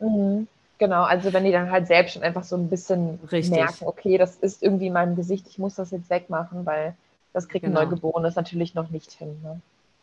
[0.00, 0.46] Mhm.
[0.76, 3.54] Genau, also wenn die dann halt selbst schon einfach so ein bisschen Richtig.
[3.54, 6.94] merken, okay, das ist irgendwie in meinem Gesicht, ich muss das jetzt wegmachen, weil
[7.32, 7.80] das kriegt genau.
[7.80, 9.40] ein Neugeborenes natürlich noch nicht hin.
[9.42, 9.60] Ne?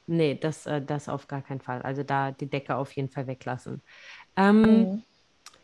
[0.07, 1.81] Nee, das, äh, das auf gar keinen Fall.
[1.81, 3.81] Also da die Decke auf jeden Fall weglassen.
[4.35, 5.03] Ähm, mhm.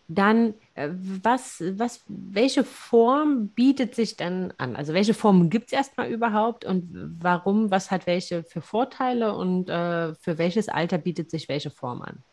[0.09, 0.89] Dann, äh,
[1.21, 4.77] was, was, welche Form bietet sich dann an?
[4.77, 9.69] Also welche Form gibt es erstmal überhaupt und warum, was hat welche für Vorteile und
[9.69, 12.23] äh, für welches Alter bietet sich welche Form an?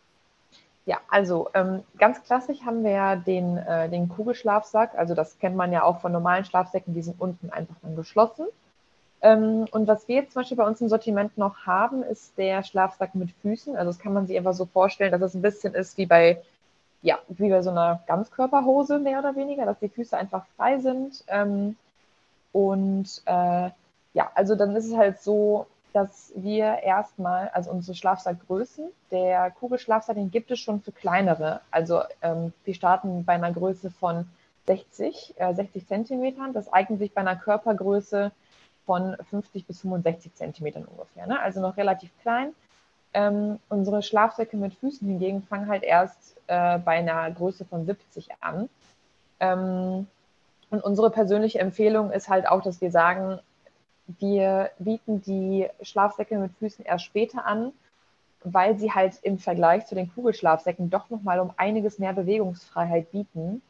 [0.86, 4.96] Ja, also ähm, ganz klassisch haben wir ja den, äh, den Kugelschlafsack.
[4.96, 8.46] Also das kennt man ja auch von normalen Schlafsäcken, die sind unten einfach dann geschlossen.
[9.24, 12.62] Ähm, und was wir jetzt zum Beispiel bei uns im Sortiment noch haben, ist der
[12.62, 13.74] Schlafsack mit Füßen.
[13.74, 16.42] Also das kann man sich einfach so vorstellen, dass es ein bisschen ist wie bei,
[17.00, 21.24] ja, wie bei so einer Ganzkörperhose mehr oder weniger, dass die Füße einfach frei sind.
[21.28, 21.76] Ähm,
[22.52, 23.70] und äh,
[24.12, 30.16] ja, also dann ist es halt so, dass wir erstmal, also unsere Schlafsackgrößen, der Kugelschlafsack,
[30.16, 31.62] den gibt es schon für kleinere.
[31.70, 34.26] Also ähm, wir starten bei einer Größe von
[34.66, 36.52] 60, äh, 60 Zentimetern.
[36.52, 38.32] Das eignet sich bei einer Körpergröße
[38.86, 41.26] von 50 bis 65 Zentimetern ungefähr.
[41.26, 41.40] Ne?
[41.40, 42.54] Also noch relativ klein.
[43.12, 48.28] Ähm, unsere Schlafsäcke mit Füßen hingegen fangen halt erst äh, bei einer Größe von 70
[48.40, 48.68] an.
[49.40, 50.06] Ähm,
[50.70, 53.38] und unsere persönliche Empfehlung ist halt auch, dass wir sagen,
[54.06, 57.72] wir bieten die Schlafsäcke mit Füßen erst später an,
[58.42, 63.62] weil sie halt im Vergleich zu den Kugelschlafsäcken doch nochmal um einiges mehr Bewegungsfreiheit bieten.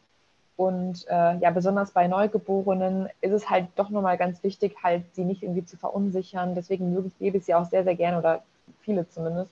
[0.56, 5.24] Und äh, ja, besonders bei Neugeborenen ist es halt doch nochmal ganz wichtig, halt sie
[5.24, 6.54] nicht irgendwie zu verunsichern.
[6.54, 8.42] Deswegen mögen Babys ja auch sehr, sehr gerne oder
[8.80, 9.50] viele zumindest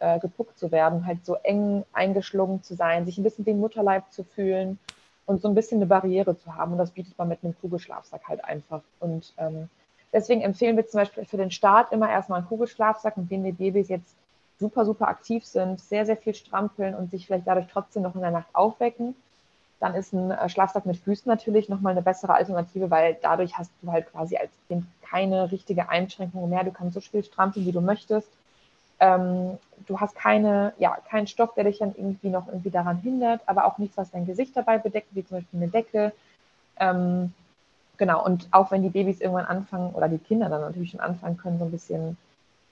[0.00, 4.10] äh, gepuckt zu werden, halt so eng eingeschlungen zu sein, sich ein bisschen wie Mutterleib
[4.10, 4.78] zu fühlen
[5.26, 6.72] und so ein bisschen eine Barriere zu haben.
[6.72, 8.82] Und das bietet man mit einem Kugelschlafsack halt einfach.
[8.98, 9.68] Und ähm,
[10.12, 13.52] deswegen empfehlen wir zum Beispiel für den Start immer erstmal einen Kugelschlafsack, mit dem die
[13.52, 14.16] Babys jetzt
[14.58, 18.20] super, super aktiv sind, sehr, sehr viel strampeln und sich vielleicht dadurch trotzdem noch in
[18.20, 19.14] der Nacht aufwecken.
[19.80, 23.70] Dann ist ein äh, Schlafsack mit Füßen natürlich nochmal eine bessere Alternative, weil dadurch hast
[23.82, 26.64] du halt quasi als Kind keine richtige Einschränkung mehr.
[26.64, 28.28] Du kannst so viel strampeln, wie du möchtest.
[29.00, 33.40] Ähm, du hast keine, ja, keinen Stoff, der dich dann irgendwie noch irgendwie daran hindert,
[33.46, 36.12] aber auch nichts, was dein Gesicht dabei bedeckt, wie zum Beispiel eine Decke.
[36.78, 37.32] Ähm,
[37.96, 41.38] genau, und auch wenn die Babys irgendwann anfangen, oder die Kinder dann natürlich schon anfangen
[41.38, 42.18] können, so ein bisschen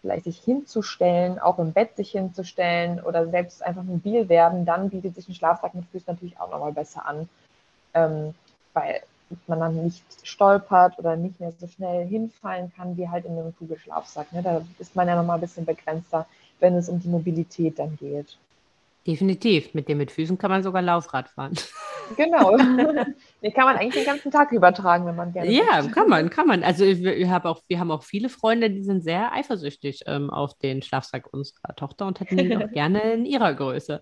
[0.00, 5.14] vielleicht sich hinzustellen, auch im Bett sich hinzustellen oder selbst einfach mobil werden, dann bietet
[5.14, 7.28] sich ein Schlafsack mit Füßen natürlich auch nochmal besser an,
[7.94, 8.34] ähm,
[8.74, 9.02] weil
[9.46, 13.54] man dann nicht stolpert oder nicht mehr so schnell hinfallen kann wie halt in einem
[13.56, 14.32] Kugelschlafsack.
[14.32, 14.42] Ne?
[14.42, 16.26] Da ist man ja nochmal ein bisschen begrenzter,
[16.60, 18.38] wenn es um die Mobilität dann geht.
[19.06, 19.74] Definitiv.
[19.74, 21.54] Mit dem mit Füßen kann man sogar Laufrad fahren.
[22.16, 22.56] Genau.
[23.42, 25.50] Den kann man eigentlich den ganzen Tag übertragen, wenn man gerne.
[25.50, 25.92] Ja, möchte.
[25.92, 26.64] kann man, kann man.
[26.64, 30.58] Also wir, hab auch, wir haben auch viele Freunde, die sind sehr eifersüchtig ähm, auf
[30.58, 34.00] den Schlafsack unserer Tochter und hätten ihn auch gerne in ihrer Größe,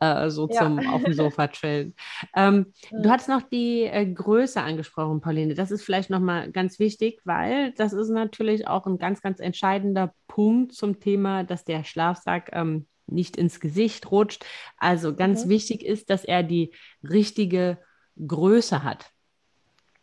[0.00, 0.60] äh, so ja.
[0.60, 1.94] zum auf dem Sofa chillen.
[2.36, 3.02] Ähm, mhm.
[3.02, 5.54] Du hast noch die äh, Größe angesprochen, Pauline.
[5.54, 10.12] Das ist vielleicht nochmal ganz wichtig, weil das ist natürlich auch ein ganz, ganz entscheidender
[10.28, 14.44] Punkt zum Thema, dass der Schlafsack ähm, nicht ins Gesicht rutscht.
[14.78, 15.50] Also ganz mhm.
[15.50, 17.78] wichtig ist, dass er die richtige
[18.26, 19.10] Größe hat.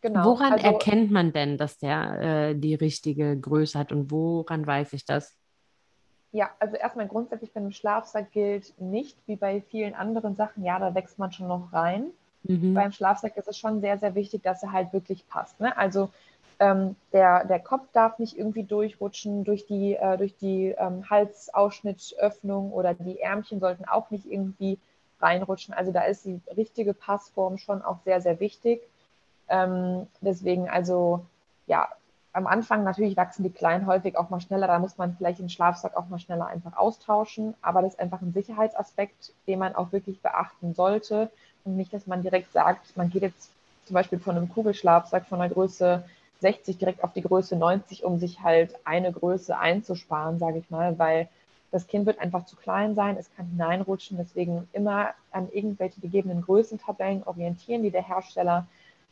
[0.01, 0.25] Genau.
[0.25, 4.93] Woran also, erkennt man denn, dass der äh, die richtige Größe hat und woran weiß
[4.93, 5.37] ich das?
[6.31, 10.79] Ja, also erstmal grundsätzlich bei einem Schlafsack gilt nicht wie bei vielen anderen Sachen, ja,
[10.79, 12.05] da wächst man schon noch rein.
[12.43, 12.73] Mhm.
[12.73, 15.59] Beim Schlafsack ist es schon sehr, sehr wichtig, dass er halt wirklich passt.
[15.59, 15.77] Ne?
[15.77, 16.09] Also
[16.62, 22.71] ähm, der, der Kopf darf nicht irgendwie durchrutschen durch die, äh, durch die ähm, Halsausschnittöffnung
[22.71, 24.78] oder die Ärmchen sollten auch nicht irgendwie
[25.19, 25.74] reinrutschen.
[25.74, 28.80] Also da ist die richtige Passform schon auch sehr, sehr wichtig.
[29.50, 31.26] Ähm, deswegen also,
[31.65, 31.89] ja,
[32.32, 34.67] am Anfang natürlich wachsen die Kleinen häufig auch mal schneller.
[34.67, 37.56] Da muss man vielleicht den Schlafsack auch mal schneller einfach austauschen.
[37.63, 41.32] Aber das ist einfach ein Sicherheitsaspekt, den man auch wirklich beachten sollte.
[41.65, 43.50] Und nicht, dass man direkt sagt, man geht jetzt
[43.86, 46.04] zum Beispiel von einem Kugelschlafsack von einer Größe
[46.41, 50.97] 60 direkt auf die Größe 90, um sich halt eine Größe einzusparen, sage ich mal,
[50.99, 51.30] weil
[51.71, 56.41] das Kind wird einfach zu klein sein, es kann hineinrutschen, deswegen immer an irgendwelche gegebenen
[56.41, 58.67] Größentabellen orientieren, die der Hersteller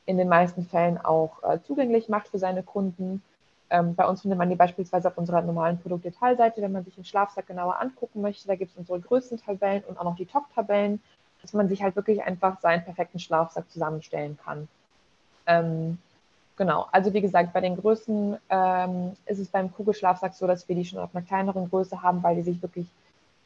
[0.06, 3.22] in den meisten Fällen auch äh, zugänglich macht für seine Kunden.
[3.70, 7.06] Ähm, bei uns findet man die beispielsweise auf unserer normalen Produktdetailseite, wenn man sich den
[7.06, 8.48] Schlafsack genauer angucken möchte.
[8.48, 11.02] Da gibt es unsere Größentabellen und auch noch die Top-Tabellen,
[11.42, 14.68] dass man sich halt wirklich einfach seinen perfekten Schlafsack zusammenstellen kann.
[15.46, 16.00] Ähm,
[16.60, 20.76] Genau, also wie gesagt, bei den Größen ähm, ist es beim Kugelschlafsack so, dass wir
[20.76, 22.86] die schon auf einer kleineren Größe haben, weil die sich wirklich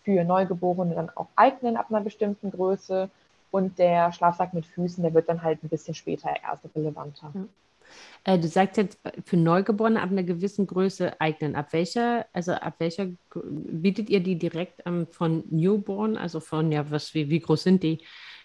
[0.04, 3.12] für Neugeborene dann auch eignen ab einer bestimmten Größe.
[3.52, 7.32] Und der Schlafsack mit Füßen, der wird dann halt ein bisschen später erst relevanter.
[7.36, 8.34] Ja.
[8.34, 11.56] Äh, du sagst jetzt für Neugeborene ab einer gewissen Größe eignen.
[11.56, 16.90] Ab welcher, also ab welcher bietet ihr die direkt ähm, von Newborn, also von ja,
[16.90, 18.04] was wie, wie groß sind die?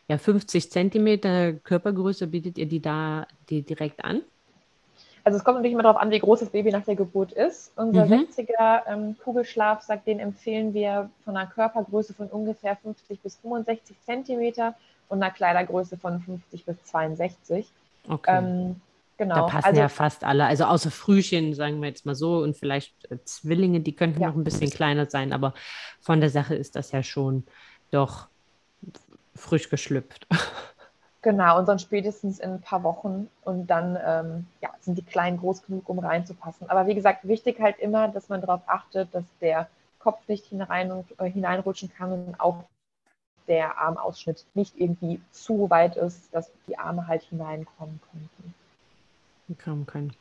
[0.09, 4.20] Ja, 50 Zentimeter Körpergröße bietet ihr die da die direkt an?
[5.28, 7.70] Also es kommt natürlich immer darauf an, wie groß das Baby nach der Geburt ist.
[7.76, 8.28] Unser mhm.
[8.34, 14.74] 60er ähm, Kugelschlafsack, den empfehlen wir von einer Körpergröße von ungefähr 50 bis 65 Zentimeter
[15.10, 17.66] und einer Kleidergröße von 50 bis 62.
[18.08, 18.38] Okay.
[18.38, 18.80] Ähm,
[19.18, 19.34] genau.
[19.34, 20.46] Da passen also, ja fast alle.
[20.46, 24.28] Also außer Frühchen, sagen wir jetzt mal so, und vielleicht äh, Zwillinge, die könnten ja.
[24.28, 25.52] noch ein bisschen kleiner sein, aber
[26.00, 27.44] von der Sache ist das ja schon
[27.90, 28.28] doch
[29.34, 30.26] frisch geschlüpft.
[31.20, 35.38] Genau, und dann spätestens in ein paar Wochen und dann ähm, ja, sind die Kleinen
[35.38, 36.70] groß genug, um reinzupassen.
[36.70, 40.92] Aber wie gesagt, wichtig halt immer, dass man darauf achtet, dass der Kopf nicht hinein
[40.92, 42.64] und, äh, hineinrutschen kann und auch
[43.48, 48.54] der Armausschnitt nicht irgendwie zu weit ist, dass die Arme halt hineinkommen könnten.
[49.64, 50.12] Kommen können.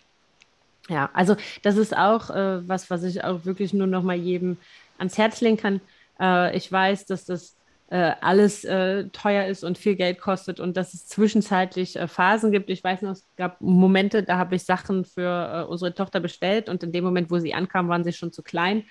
[0.90, 4.58] Ja, also das ist auch äh, was, was ich auch wirklich nur noch mal jedem
[4.98, 5.82] ans Herz legen kann.
[6.20, 7.57] Äh, ich weiß, dass das
[7.90, 12.52] äh, alles äh, teuer ist und viel Geld kostet und dass es zwischenzeitlich äh, Phasen
[12.52, 12.70] gibt.
[12.70, 16.68] Ich weiß noch, es gab Momente, da habe ich Sachen für äh, unsere Tochter bestellt
[16.68, 18.84] und in dem Moment, wo sie ankam, waren sie schon zu klein.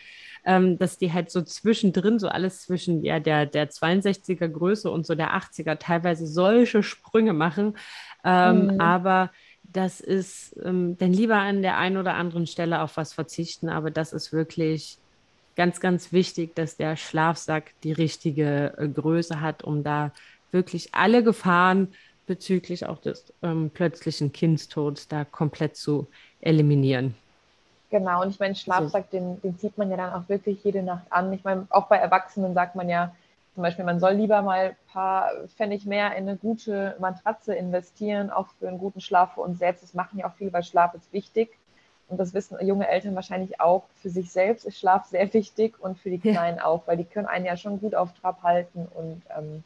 [0.49, 5.05] Ähm, dass die halt so zwischendrin, so alles zwischen ja, der, der 62er Größe und
[5.05, 7.77] so der 80er teilweise solche Sprünge machen.
[8.25, 8.81] Ähm, mhm.
[8.81, 9.33] Aber
[9.65, 13.91] das ist ähm, dann lieber an der einen oder anderen Stelle auf was verzichten, aber
[13.91, 15.01] das ist wirklich
[15.57, 20.13] ganz, ganz wichtig, dass der Schlafsack die richtige äh, Größe hat, um da
[20.53, 21.95] wirklich alle Gefahren
[22.27, 26.07] bezüglich auch des ähm, plötzlichen Kindstods da komplett zu
[26.41, 27.15] eliminieren.
[27.91, 31.07] Genau, und ich meine, Schlafsack, den, den zieht man ja dann auch wirklich jede Nacht
[31.11, 31.33] an.
[31.33, 33.15] Ich meine, auch bei Erwachsenen sagt man ja
[33.55, 38.29] zum Beispiel, man soll lieber mal ein paar Pfennig mehr in eine gute Matratze investieren,
[38.29, 39.83] auch für einen guten Schlaf für uns selbst.
[39.83, 41.57] Das machen ja auch viele, weil Schlaf ist wichtig.
[42.09, 43.85] Und das wissen junge Eltern wahrscheinlich auch.
[44.01, 46.65] Für sich selbst ist Schlaf sehr wichtig und für die Kleinen ja.
[46.65, 48.87] auch, weil die können einen ja schon gut auf Trab halten.
[48.95, 49.65] Und ähm,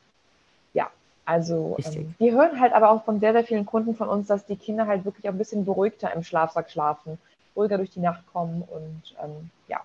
[0.73, 0.91] ja,
[1.27, 4.47] also ähm, wir hören halt aber auch von sehr, sehr vielen Kunden von uns, dass
[4.47, 7.19] die Kinder halt wirklich auch ein bisschen beruhigter im Schlafsack schlafen
[7.57, 9.81] ruhiger durch die Nacht kommen und ähm, ja.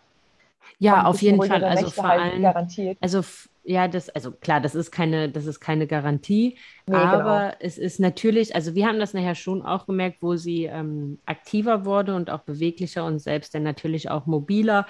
[0.79, 1.63] Ja, auf jeden Fall.
[1.63, 2.97] Also vor halt allem, garantiert.
[3.01, 3.21] Also
[3.63, 7.55] ja, das, also klar, das ist keine, das ist keine Garantie, nee, aber genau.
[7.61, 11.83] es ist natürlich, also wir haben das nachher schon auch gemerkt, wo sie ähm, aktiver
[11.83, 14.85] wurde und auch beweglicher und selbst dann natürlich auch mobiler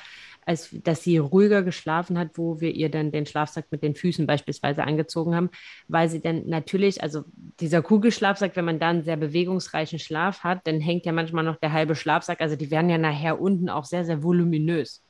[0.45, 4.27] als dass sie ruhiger geschlafen hat, wo wir ihr dann den Schlafsack mit den Füßen
[4.27, 5.49] beispielsweise angezogen haben,
[5.88, 7.23] weil sie dann natürlich, also
[7.59, 11.73] dieser Kugelschlafsack, wenn man dann sehr bewegungsreichen Schlaf hat, dann hängt ja manchmal noch der
[11.73, 15.05] halbe Schlafsack, also die werden ja nachher unten auch sehr, sehr voluminös.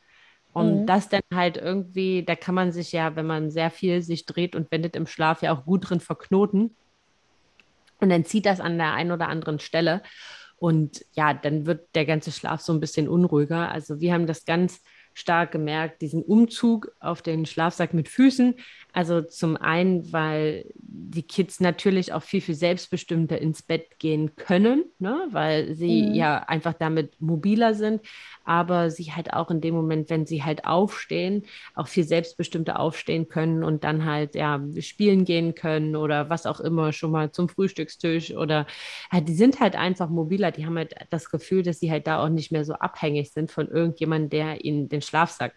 [0.55, 0.85] Und mhm.
[0.85, 4.55] das dann halt irgendwie, da kann man sich ja, wenn man sehr viel sich dreht
[4.55, 6.77] und wendet im Schlaf, ja auch gut drin verknoten.
[7.99, 10.01] Und dann zieht das an der einen oder anderen Stelle.
[10.55, 13.69] Und ja, dann wird der ganze Schlaf so ein bisschen unruhiger.
[13.69, 14.81] Also wir haben das ganz
[15.13, 18.55] stark gemerkt, diesen Umzug auf den Schlafsack mit Füßen.
[18.95, 24.85] Also zum einen, weil die Kids natürlich auch viel, viel selbstbestimmter ins Bett gehen können,
[24.99, 25.27] ne?
[25.31, 26.13] weil sie mhm.
[26.13, 28.01] ja einfach damit mobiler sind,
[28.45, 33.27] aber sie halt auch in dem Moment, wenn sie halt aufstehen, auch viel selbstbestimmter aufstehen
[33.27, 37.49] können und dann halt ja spielen gehen können oder was auch immer, schon mal zum
[37.49, 38.65] Frühstückstisch oder
[39.11, 42.23] halt, die sind halt einfach mobiler, die haben halt das Gefühl, dass sie halt da
[42.23, 45.53] auch nicht mehr so abhängig sind von irgendjemandem, der ihnen den Schlafsack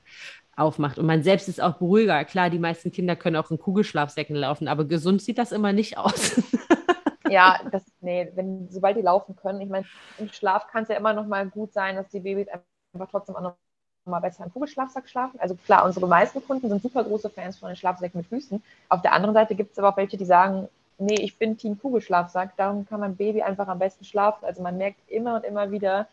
[0.58, 0.98] aufmacht.
[0.98, 2.24] Und man selbst ist auch beruhiger.
[2.24, 5.98] Klar, die meisten Kinder können auch in Kugelschlafsäcken laufen, aber gesund sieht das immer nicht
[5.98, 6.42] aus.
[7.28, 9.86] ja, das, nee, wenn, sobald die laufen können, ich meine,
[10.18, 13.36] im Schlaf kann es ja immer noch mal gut sein, dass die Babys einfach trotzdem
[13.36, 13.54] auch noch
[14.04, 15.38] mal besser im Kugelschlafsack schlafen.
[15.38, 18.62] Also klar, unsere meisten Kunden sind super große Fans von den Schlafsäcken mit Füßen.
[18.88, 20.68] Auf der anderen Seite gibt es aber auch welche, die sagen,
[20.98, 24.44] nee, ich bin Team Kugelschlafsack, darum kann mein Baby einfach am besten schlafen.
[24.44, 26.08] Also man merkt immer und immer wieder,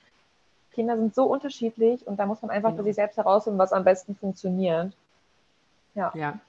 [0.76, 3.84] Kinder sind so unterschiedlich und da muss man einfach für sich selbst herausfinden, was am
[3.84, 4.94] besten funktioniert.
[5.96, 6.12] Ja.
[6.14, 6.40] ja.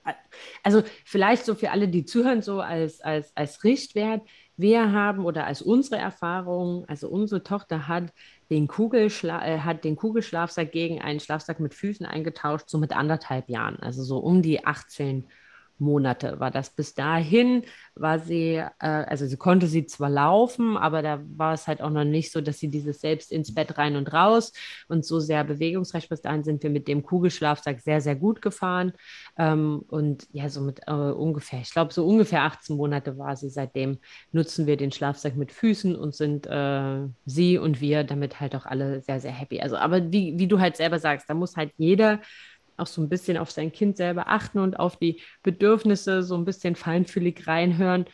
[0.64, 4.22] Also vielleicht so für alle, die zuhören, so als, als, als Richtwert.
[4.56, 8.12] Wir haben oder als unsere Erfahrung, also unsere Tochter hat
[8.50, 13.48] den, Kugelschla äh, hat den Kugelschlafsack gegen einen Schlafsack mit Füßen eingetauscht, so mit anderthalb
[13.48, 15.45] Jahren, also so um die 18 Jahre.
[15.78, 16.70] Monate war das.
[16.70, 17.62] Bis dahin
[17.94, 21.90] war sie, äh, also sie konnte sie zwar laufen, aber da war es halt auch
[21.90, 24.52] noch nicht so, dass sie dieses selbst ins Bett rein und raus
[24.88, 26.08] und so sehr bewegungsreich.
[26.08, 28.92] Bis dahin sind wir mit dem Kugelschlafsack sehr, sehr gut gefahren.
[29.38, 33.48] Ähm, und ja, so mit äh, ungefähr, ich glaube, so ungefähr 18 Monate war sie.
[33.48, 33.98] Seitdem
[34.32, 38.66] nutzen wir den Schlafsack mit Füßen und sind äh, sie und wir damit halt auch
[38.66, 39.60] alle sehr, sehr happy.
[39.60, 42.20] Also, aber wie, wie du halt selber sagst, da muss halt jeder
[42.76, 46.44] auch so ein bisschen auf sein Kind selber achten und auf die Bedürfnisse so ein
[46.44, 48.06] bisschen feinfühlig reinhören,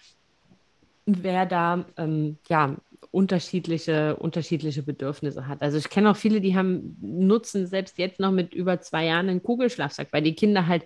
[1.07, 2.77] wer da ähm, ja
[3.11, 5.63] unterschiedliche, unterschiedliche Bedürfnisse hat.
[5.63, 9.29] Also ich kenne auch viele, die haben, nutzen selbst jetzt noch mit über zwei Jahren
[9.29, 10.85] einen Kugelschlafsack, weil die Kinder halt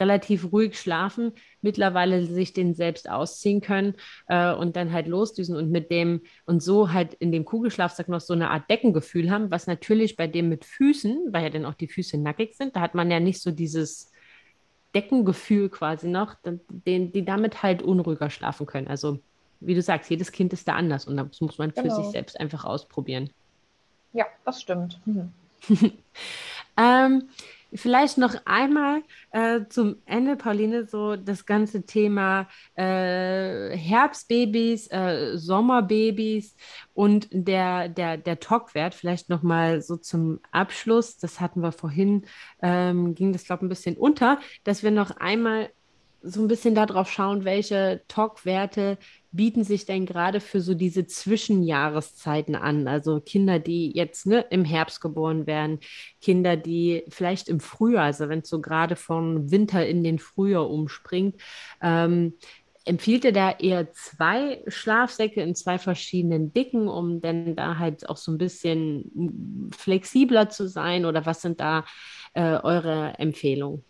[0.00, 3.94] relativ ruhig schlafen, mittlerweile sich den selbst ausziehen können
[4.28, 8.20] äh, und dann halt losdüsen und mit dem und so halt in dem Kugelschlafsack noch
[8.20, 11.74] so eine Art Deckengefühl haben, was natürlich bei dem mit Füßen, weil ja dann auch
[11.74, 14.10] die Füße nackig sind, da hat man ja nicht so dieses
[14.94, 18.88] Deckengefühl quasi noch, den, die damit halt unruhiger schlafen können.
[18.88, 19.18] Also
[19.60, 22.02] wie du sagst, jedes Kind ist da anders und das muss man für genau.
[22.02, 23.30] sich selbst einfach ausprobieren.
[24.12, 25.00] Ja, das stimmt.
[25.06, 25.32] Mhm.
[26.76, 27.28] ähm,
[27.74, 36.54] Vielleicht noch einmal äh, zum Ende, Pauline, so das ganze Thema äh, Herbstbabys, äh, Sommerbabys
[36.92, 38.94] und der, der, der TOC-Wert.
[38.94, 42.26] Vielleicht noch mal so zum Abschluss, das hatten wir vorhin,
[42.62, 45.70] ähm, ging das, glaube ich, ein bisschen unter, dass wir noch einmal
[46.22, 48.98] so ein bisschen darauf schauen, welche TOC-Werte
[49.32, 52.86] bieten sich denn gerade für so diese Zwischenjahreszeiten an?
[52.86, 55.80] Also Kinder, die jetzt ne, im Herbst geboren werden,
[56.20, 60.68] Kinder, die vielleicht im Frühjahr, also wenn es so gerade von Winter in den Frühjahr
[60.70, 61.40] umspringt,
[61.80, 62.34] ähm,
[62.84, 68.16] empfiehlt er da eher zwei Schlafsäcke in zwei verschiedenen Dicken, um dann da halt auch
[68.16, 71.04] so ein bisschen flexibler zu sein?
[71.04, 71.84] Oder was sind da
[72.34, 73.84] äh, eure Empfehlungen?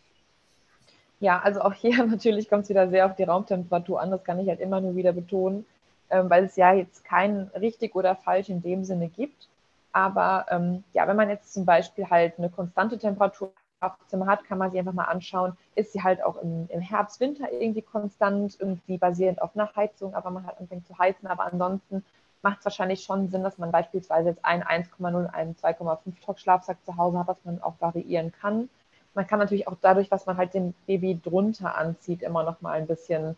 [1.23, 4.11] Ja, also auch hier natürlich kommt es wieder sehr auf die Raumtemperatur an.
[4.11, 5.65] Das kann ich halt immer nur wieder betonen,
[6.11, 9.49] ähm, weil es ja jetzt kein richtig oder falsch in dem Sinne gibt.
[9.93, 14.59] Aber ähm, ja, wenn man jetzt zum Beispiel halt eine konstante Temperatur Schlafzimmer hat, kann
[14.59, 18.57] man sich einfach mal anschauen, ist sie halt auch im, im Herbst, Winter irgendwie konstant,
[18.59, 21.29] irgendwie basierend auf einer Heizung, aber man hat anfängt zu heizen.
[21.29, 22.05] Aber ansonsten
[22.43, 26.79] macht es wahrscheinlich schon Sinn, dass man beispielsweise jetzt einen 1,0, einen 2,5 Tock Schlafsack
[26.85, 28.69] zu Hause hat, dass man auch variieren kann.
[29.15, 32.73] Man kann natürlich auch dadurch, was man halt dem Baby drunter anzieht, immer noch mal
[32.73, 33.37] ein bisschen,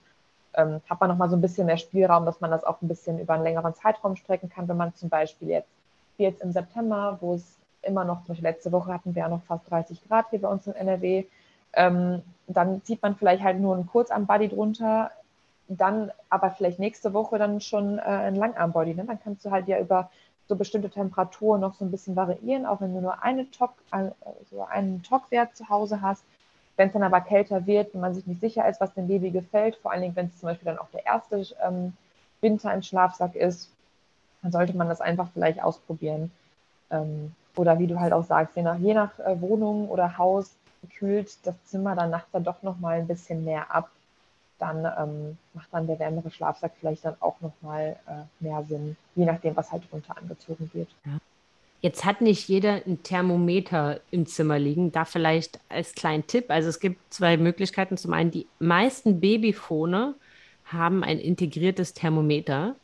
[0.54, 2.88] ähm, hat man noch mal so ein bisschen mehr Spielraum, dass man das auch ein
[2.88, 5.68] bisschen über einen längeren Zeitraum strecken kann, wenn man zum Beispiel jetzt,
[6.16, 9.28] wie jetzt im September, wo es immer noch, zum Beispiel letzte Woche hatten wir ja
[9.28, 11.24] noch fast 30 Grad hier bei uns in NRW,
[11.74, 15.10] ähm, dann zieht man vielleicht halt nur einen Kurzarm-Body drunter,
[15.68, 18.94] dann aber vielleicht nächste Woche dann schon äh, ein Langarm-Body.
[18.94, 19.04] Ne?
[19.04, 20.10] Dann kannst du halt ja über
[20.48, 24.14] so bestimmte Temperaturen noch so ein bisschen variieren, auch wenn du nur eine Tok, also
[24.68, 26.22] einen Tokwert zu Hause hast.
[26.76, 29.30] Wenn es dann aber kälter wird und man sich nicht sicher ist, was dem Baby
[29.30, 31.92] gefällt, vor allen Dingen, wenn es zum Beispiel dann auch der erste ähm,
[32.40, 33.70] Winter im Schlafsack ist,
[34.42, 36.30] dann sollte man das einfach vielleicht ausprobieren.
[36.90, 40.50] Ähm, oder wie du halt auch sagst, je nach, je nach äh, Wohnung oder Haus
[40.98, 43.88] kühlt das Zimmer dann nachts dann doch nochmal ein bisschen mehr ab
[44.64, 49.24] dann ähm, macht dann der wärmere Schlafsack vielleicht dann auch nochmal äh, mehr Sinn, je
[49.24, 50.88] nachdem, was halt drunter angezogen wird.
[51.04, 51.18] Ja.
[51.80, 54.90] Jetzt hat nicht jeder ein Thermometer im Zimmer liegen.
[54.90, 56.46] Da vielleicht als kleinen Tipp.
[56.48, 57.98] Also es gibt zwei Möglichkeiten.
[57.98, 60.14] Zum einen, die meisten Babyfone
[60.64, 62.74] haben ein integriertes Thermometer.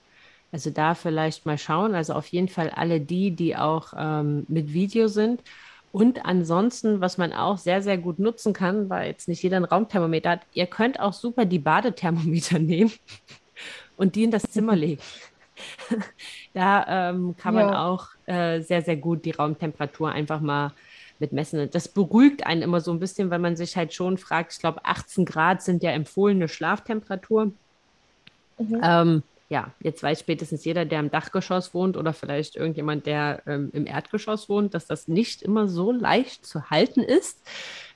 [0.53, 1.95] Also da vielleicht mal schauen.
[1.95, 5.41] Also auf jeden Fall alle die, die auch ähm, mit Video sind.
[5.93, 9.65] Und ansonsten, was man auch sehr, sehr gut nutzen kann, weil jetzt nicht jeder ein
[9.65, 12.93] Raumthermometer hat, ihr könnt auch super die Badethermometer nehmen
[13.97, 15.03] und die in das Zimmer legen.
[16.55, 17.87] da ähm, kann man ja.
[17.87, 20.73] auch äh, sehr, sehr gut die Raumtemperatur einfach mal
[21.19, 21.71] mit messen.
[21.71, 24.85] Das beruhigt einen immer so ein bisschen, weil man sich halt schon fragt, ich glaube,
[24.85, 27.53] 18 Grad sind ja empfohlene Schlaftemperatur.
[28.59, 28.81] Mhm.
[28.83, 33.71] Ähm, ja, jetzt weiß spätestens jeder, der im Dachgeschoss wohnt oder vielleicht irgendjemand, der ähm,
[33.73, 37.43] im Erdgeschoss wohnt, dass das nicht immer so leicht zu halten ist.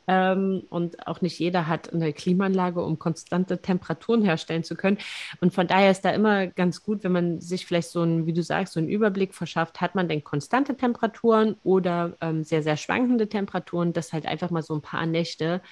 [0.08, 4.98] Ähm, und auch nicht jeder hat eine Klimaanlage, um konstante Temperaturen herstellen zu können.
[5.40, 8.32] Und von daher ist da immer ganz gut, wenn man sich vielleicht so ein, wie
[8.32, 12.76] du sagst, so einen Überblick verschafft, hat man denn konstante Temperaturen oder ähm, sehr, sehr
[12.76, 15.62] schwankende Temperaturen, das halt einfach mal so ein paar Nächte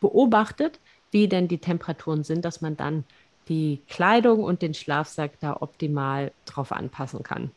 [0.00, 0.80] beobachtet,
[1.12, 3.04] wie denn die Temperaturen sind, dass man dann
[3.52, 7.50] die Kleidung und den Schlafsack da optimal drauf anpassen kann.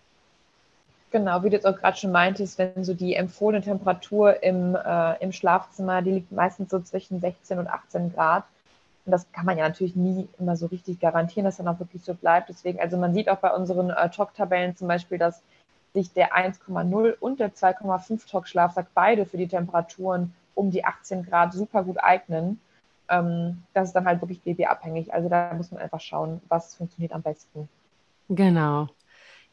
[1.11, 5.23] Genau, wie du jetzt auch gerade schon meintest, wenn so die empfohlene Temperatur im, äh,
[5.23, 8.43] im Schlafzimmer, die liegt meistens so zwischen 16 und 18 Grad.
[9.05, 12.03] Und das kann man ja natürlich nie immer so richtig garantieren, dass dann auch wirklich
[12.03, 12.49] so bleibt.
[12.49, 15.41] Deswegen, also man sieht auch bei unseren äh, TOC-Tabellen zum Beispiel, dass
[15.93, 21.53] sich der 1,0 und der 2,5 TOC-Schlafsack beide für die Temperaturen um die 18 Grad
[21.53, 22.59] super gut eignen
[23.09, 25.13] ähm, das ist dann halt wirklich babyabhängig.
[25.13, 27.69] Also da muss man einfach schauen, was funktioniert am besten.
[28.29, 28.87] Genau.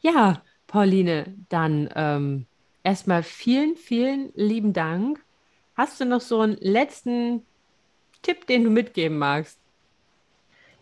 [0.00, 2.46] Ja, Pauline, dann ähm,
[2.82, 5.24] erstmal vielen, vielen lieben Dank.
[5.74, 7.46] Hast du noch so einen letzten
[8.22, 9.58] Tipp, den du mitgeben magst?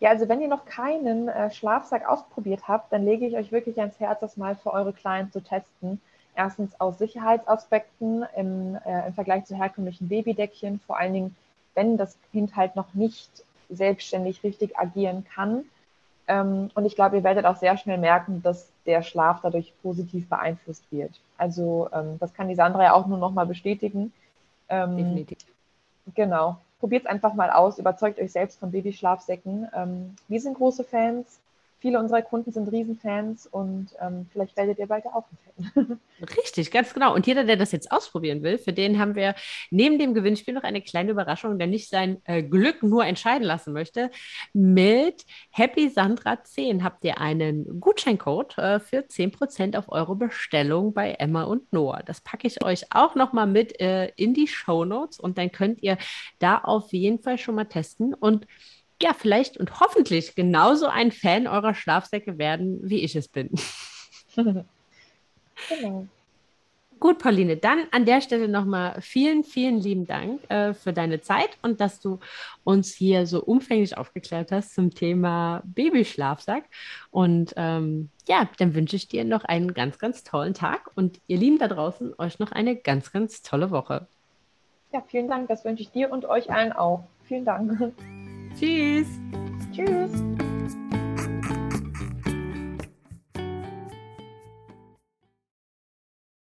[0.01, 3.79] Ja, also wenn ihr noch keinen äh, Schlafsack ausprobiert habt, dann lege ich euch wirklich
[3.79, 6.01] ans Herz, das mal für eure Kleinen zu testen.
[6.35, 11.37] Erstens aus Sicherheitsaspekten im, äh, im Vergleich zu herkömmlichen Babydeckchen, vor allen Dingen
[11.75, 15.65] wenn das Kind halt noch nicht selbstständig richtig agieren kann.
[16.27, 20.29] Ähm, und ich glaube, ihr werdet auch sehr schnell merken, dass der Schlaf dadurch positiv
[20.29, 21.21] beeinflusst wird.
[21.39, 24.13] Also ähm, das kann die Sandra ja auch nur noch mal bestätigen.
[24.69, 25.39] Ähm, Definitiv.
[26.15, 26.59] Genau.
[26.79, 29.69] Probiert es einfach mal aus, überzeugt euch selbst von Babyschlafsäcken.
[30.29, 31.39] Wir sind große Fans.
[31.81, 36.01] Viele unserer Kunden sind Riesenfans und ähm, vielleicht werdet ihr bald auch ein Fan.
[36.37, 37.15] Richtig, ganz genau.
[37.15, 39.35] Und jeder, der das jetzt ausprobieren will, für den haben wir
[39.71, 43.73] neben dem Gewinnspiel noch eine kleine Überraschung, der nicht sein äh, Glück nur entscheiden lassen
[43.73, 44.11] möchte.
[44.53, 51.13] Mit Happy Sandra 10 habt ihr einen Gutscheincode äh, für 10% auf eure Bestellung bei
[51.13, 52.03] Emma und Noah.
[52.05, 55.83] Das packe ich euch auch nochmal mit äh, in die Show Notes und dann könnt
[55.83, 55.97] ihr
[56.41, 58.47] da auf jeden Fall schon mal testen und
[59.03, 63.51] ja, vielleicht und hoffentlich genauso ein Fan eurer Schlafsäcke werden, wie ich es bin.
[64.37, 66.07] genau.
[67.01, 71.57] Gut, Pauline, dann an der Stelle nochmal vielen, vielen lieben Dank äh, für deine Zeit
[71.63, 72.19] und dass du
[72.63, 76.65] uns hier so umfänglich aufgeklärt hast zum Thema Babyschlafsack.
[77.11, 81.39] Und ähm, ja, dann wünsche ich dir noch einen ganz, ganz tollen Tag und ihr
[81.39, 84.07] Lieben da draußen euch noch eine ganz, ganz tolle Woche.
[84.93, 85.49] Ja, vielen Dank.
[85.49, 87.05] Das wünsche ich dir und euch allen auch.
[87.25, 87.95] Vielen Dank.
[88.59, 89.07] Tschüss.
[89.73, 90.50] Tschüss.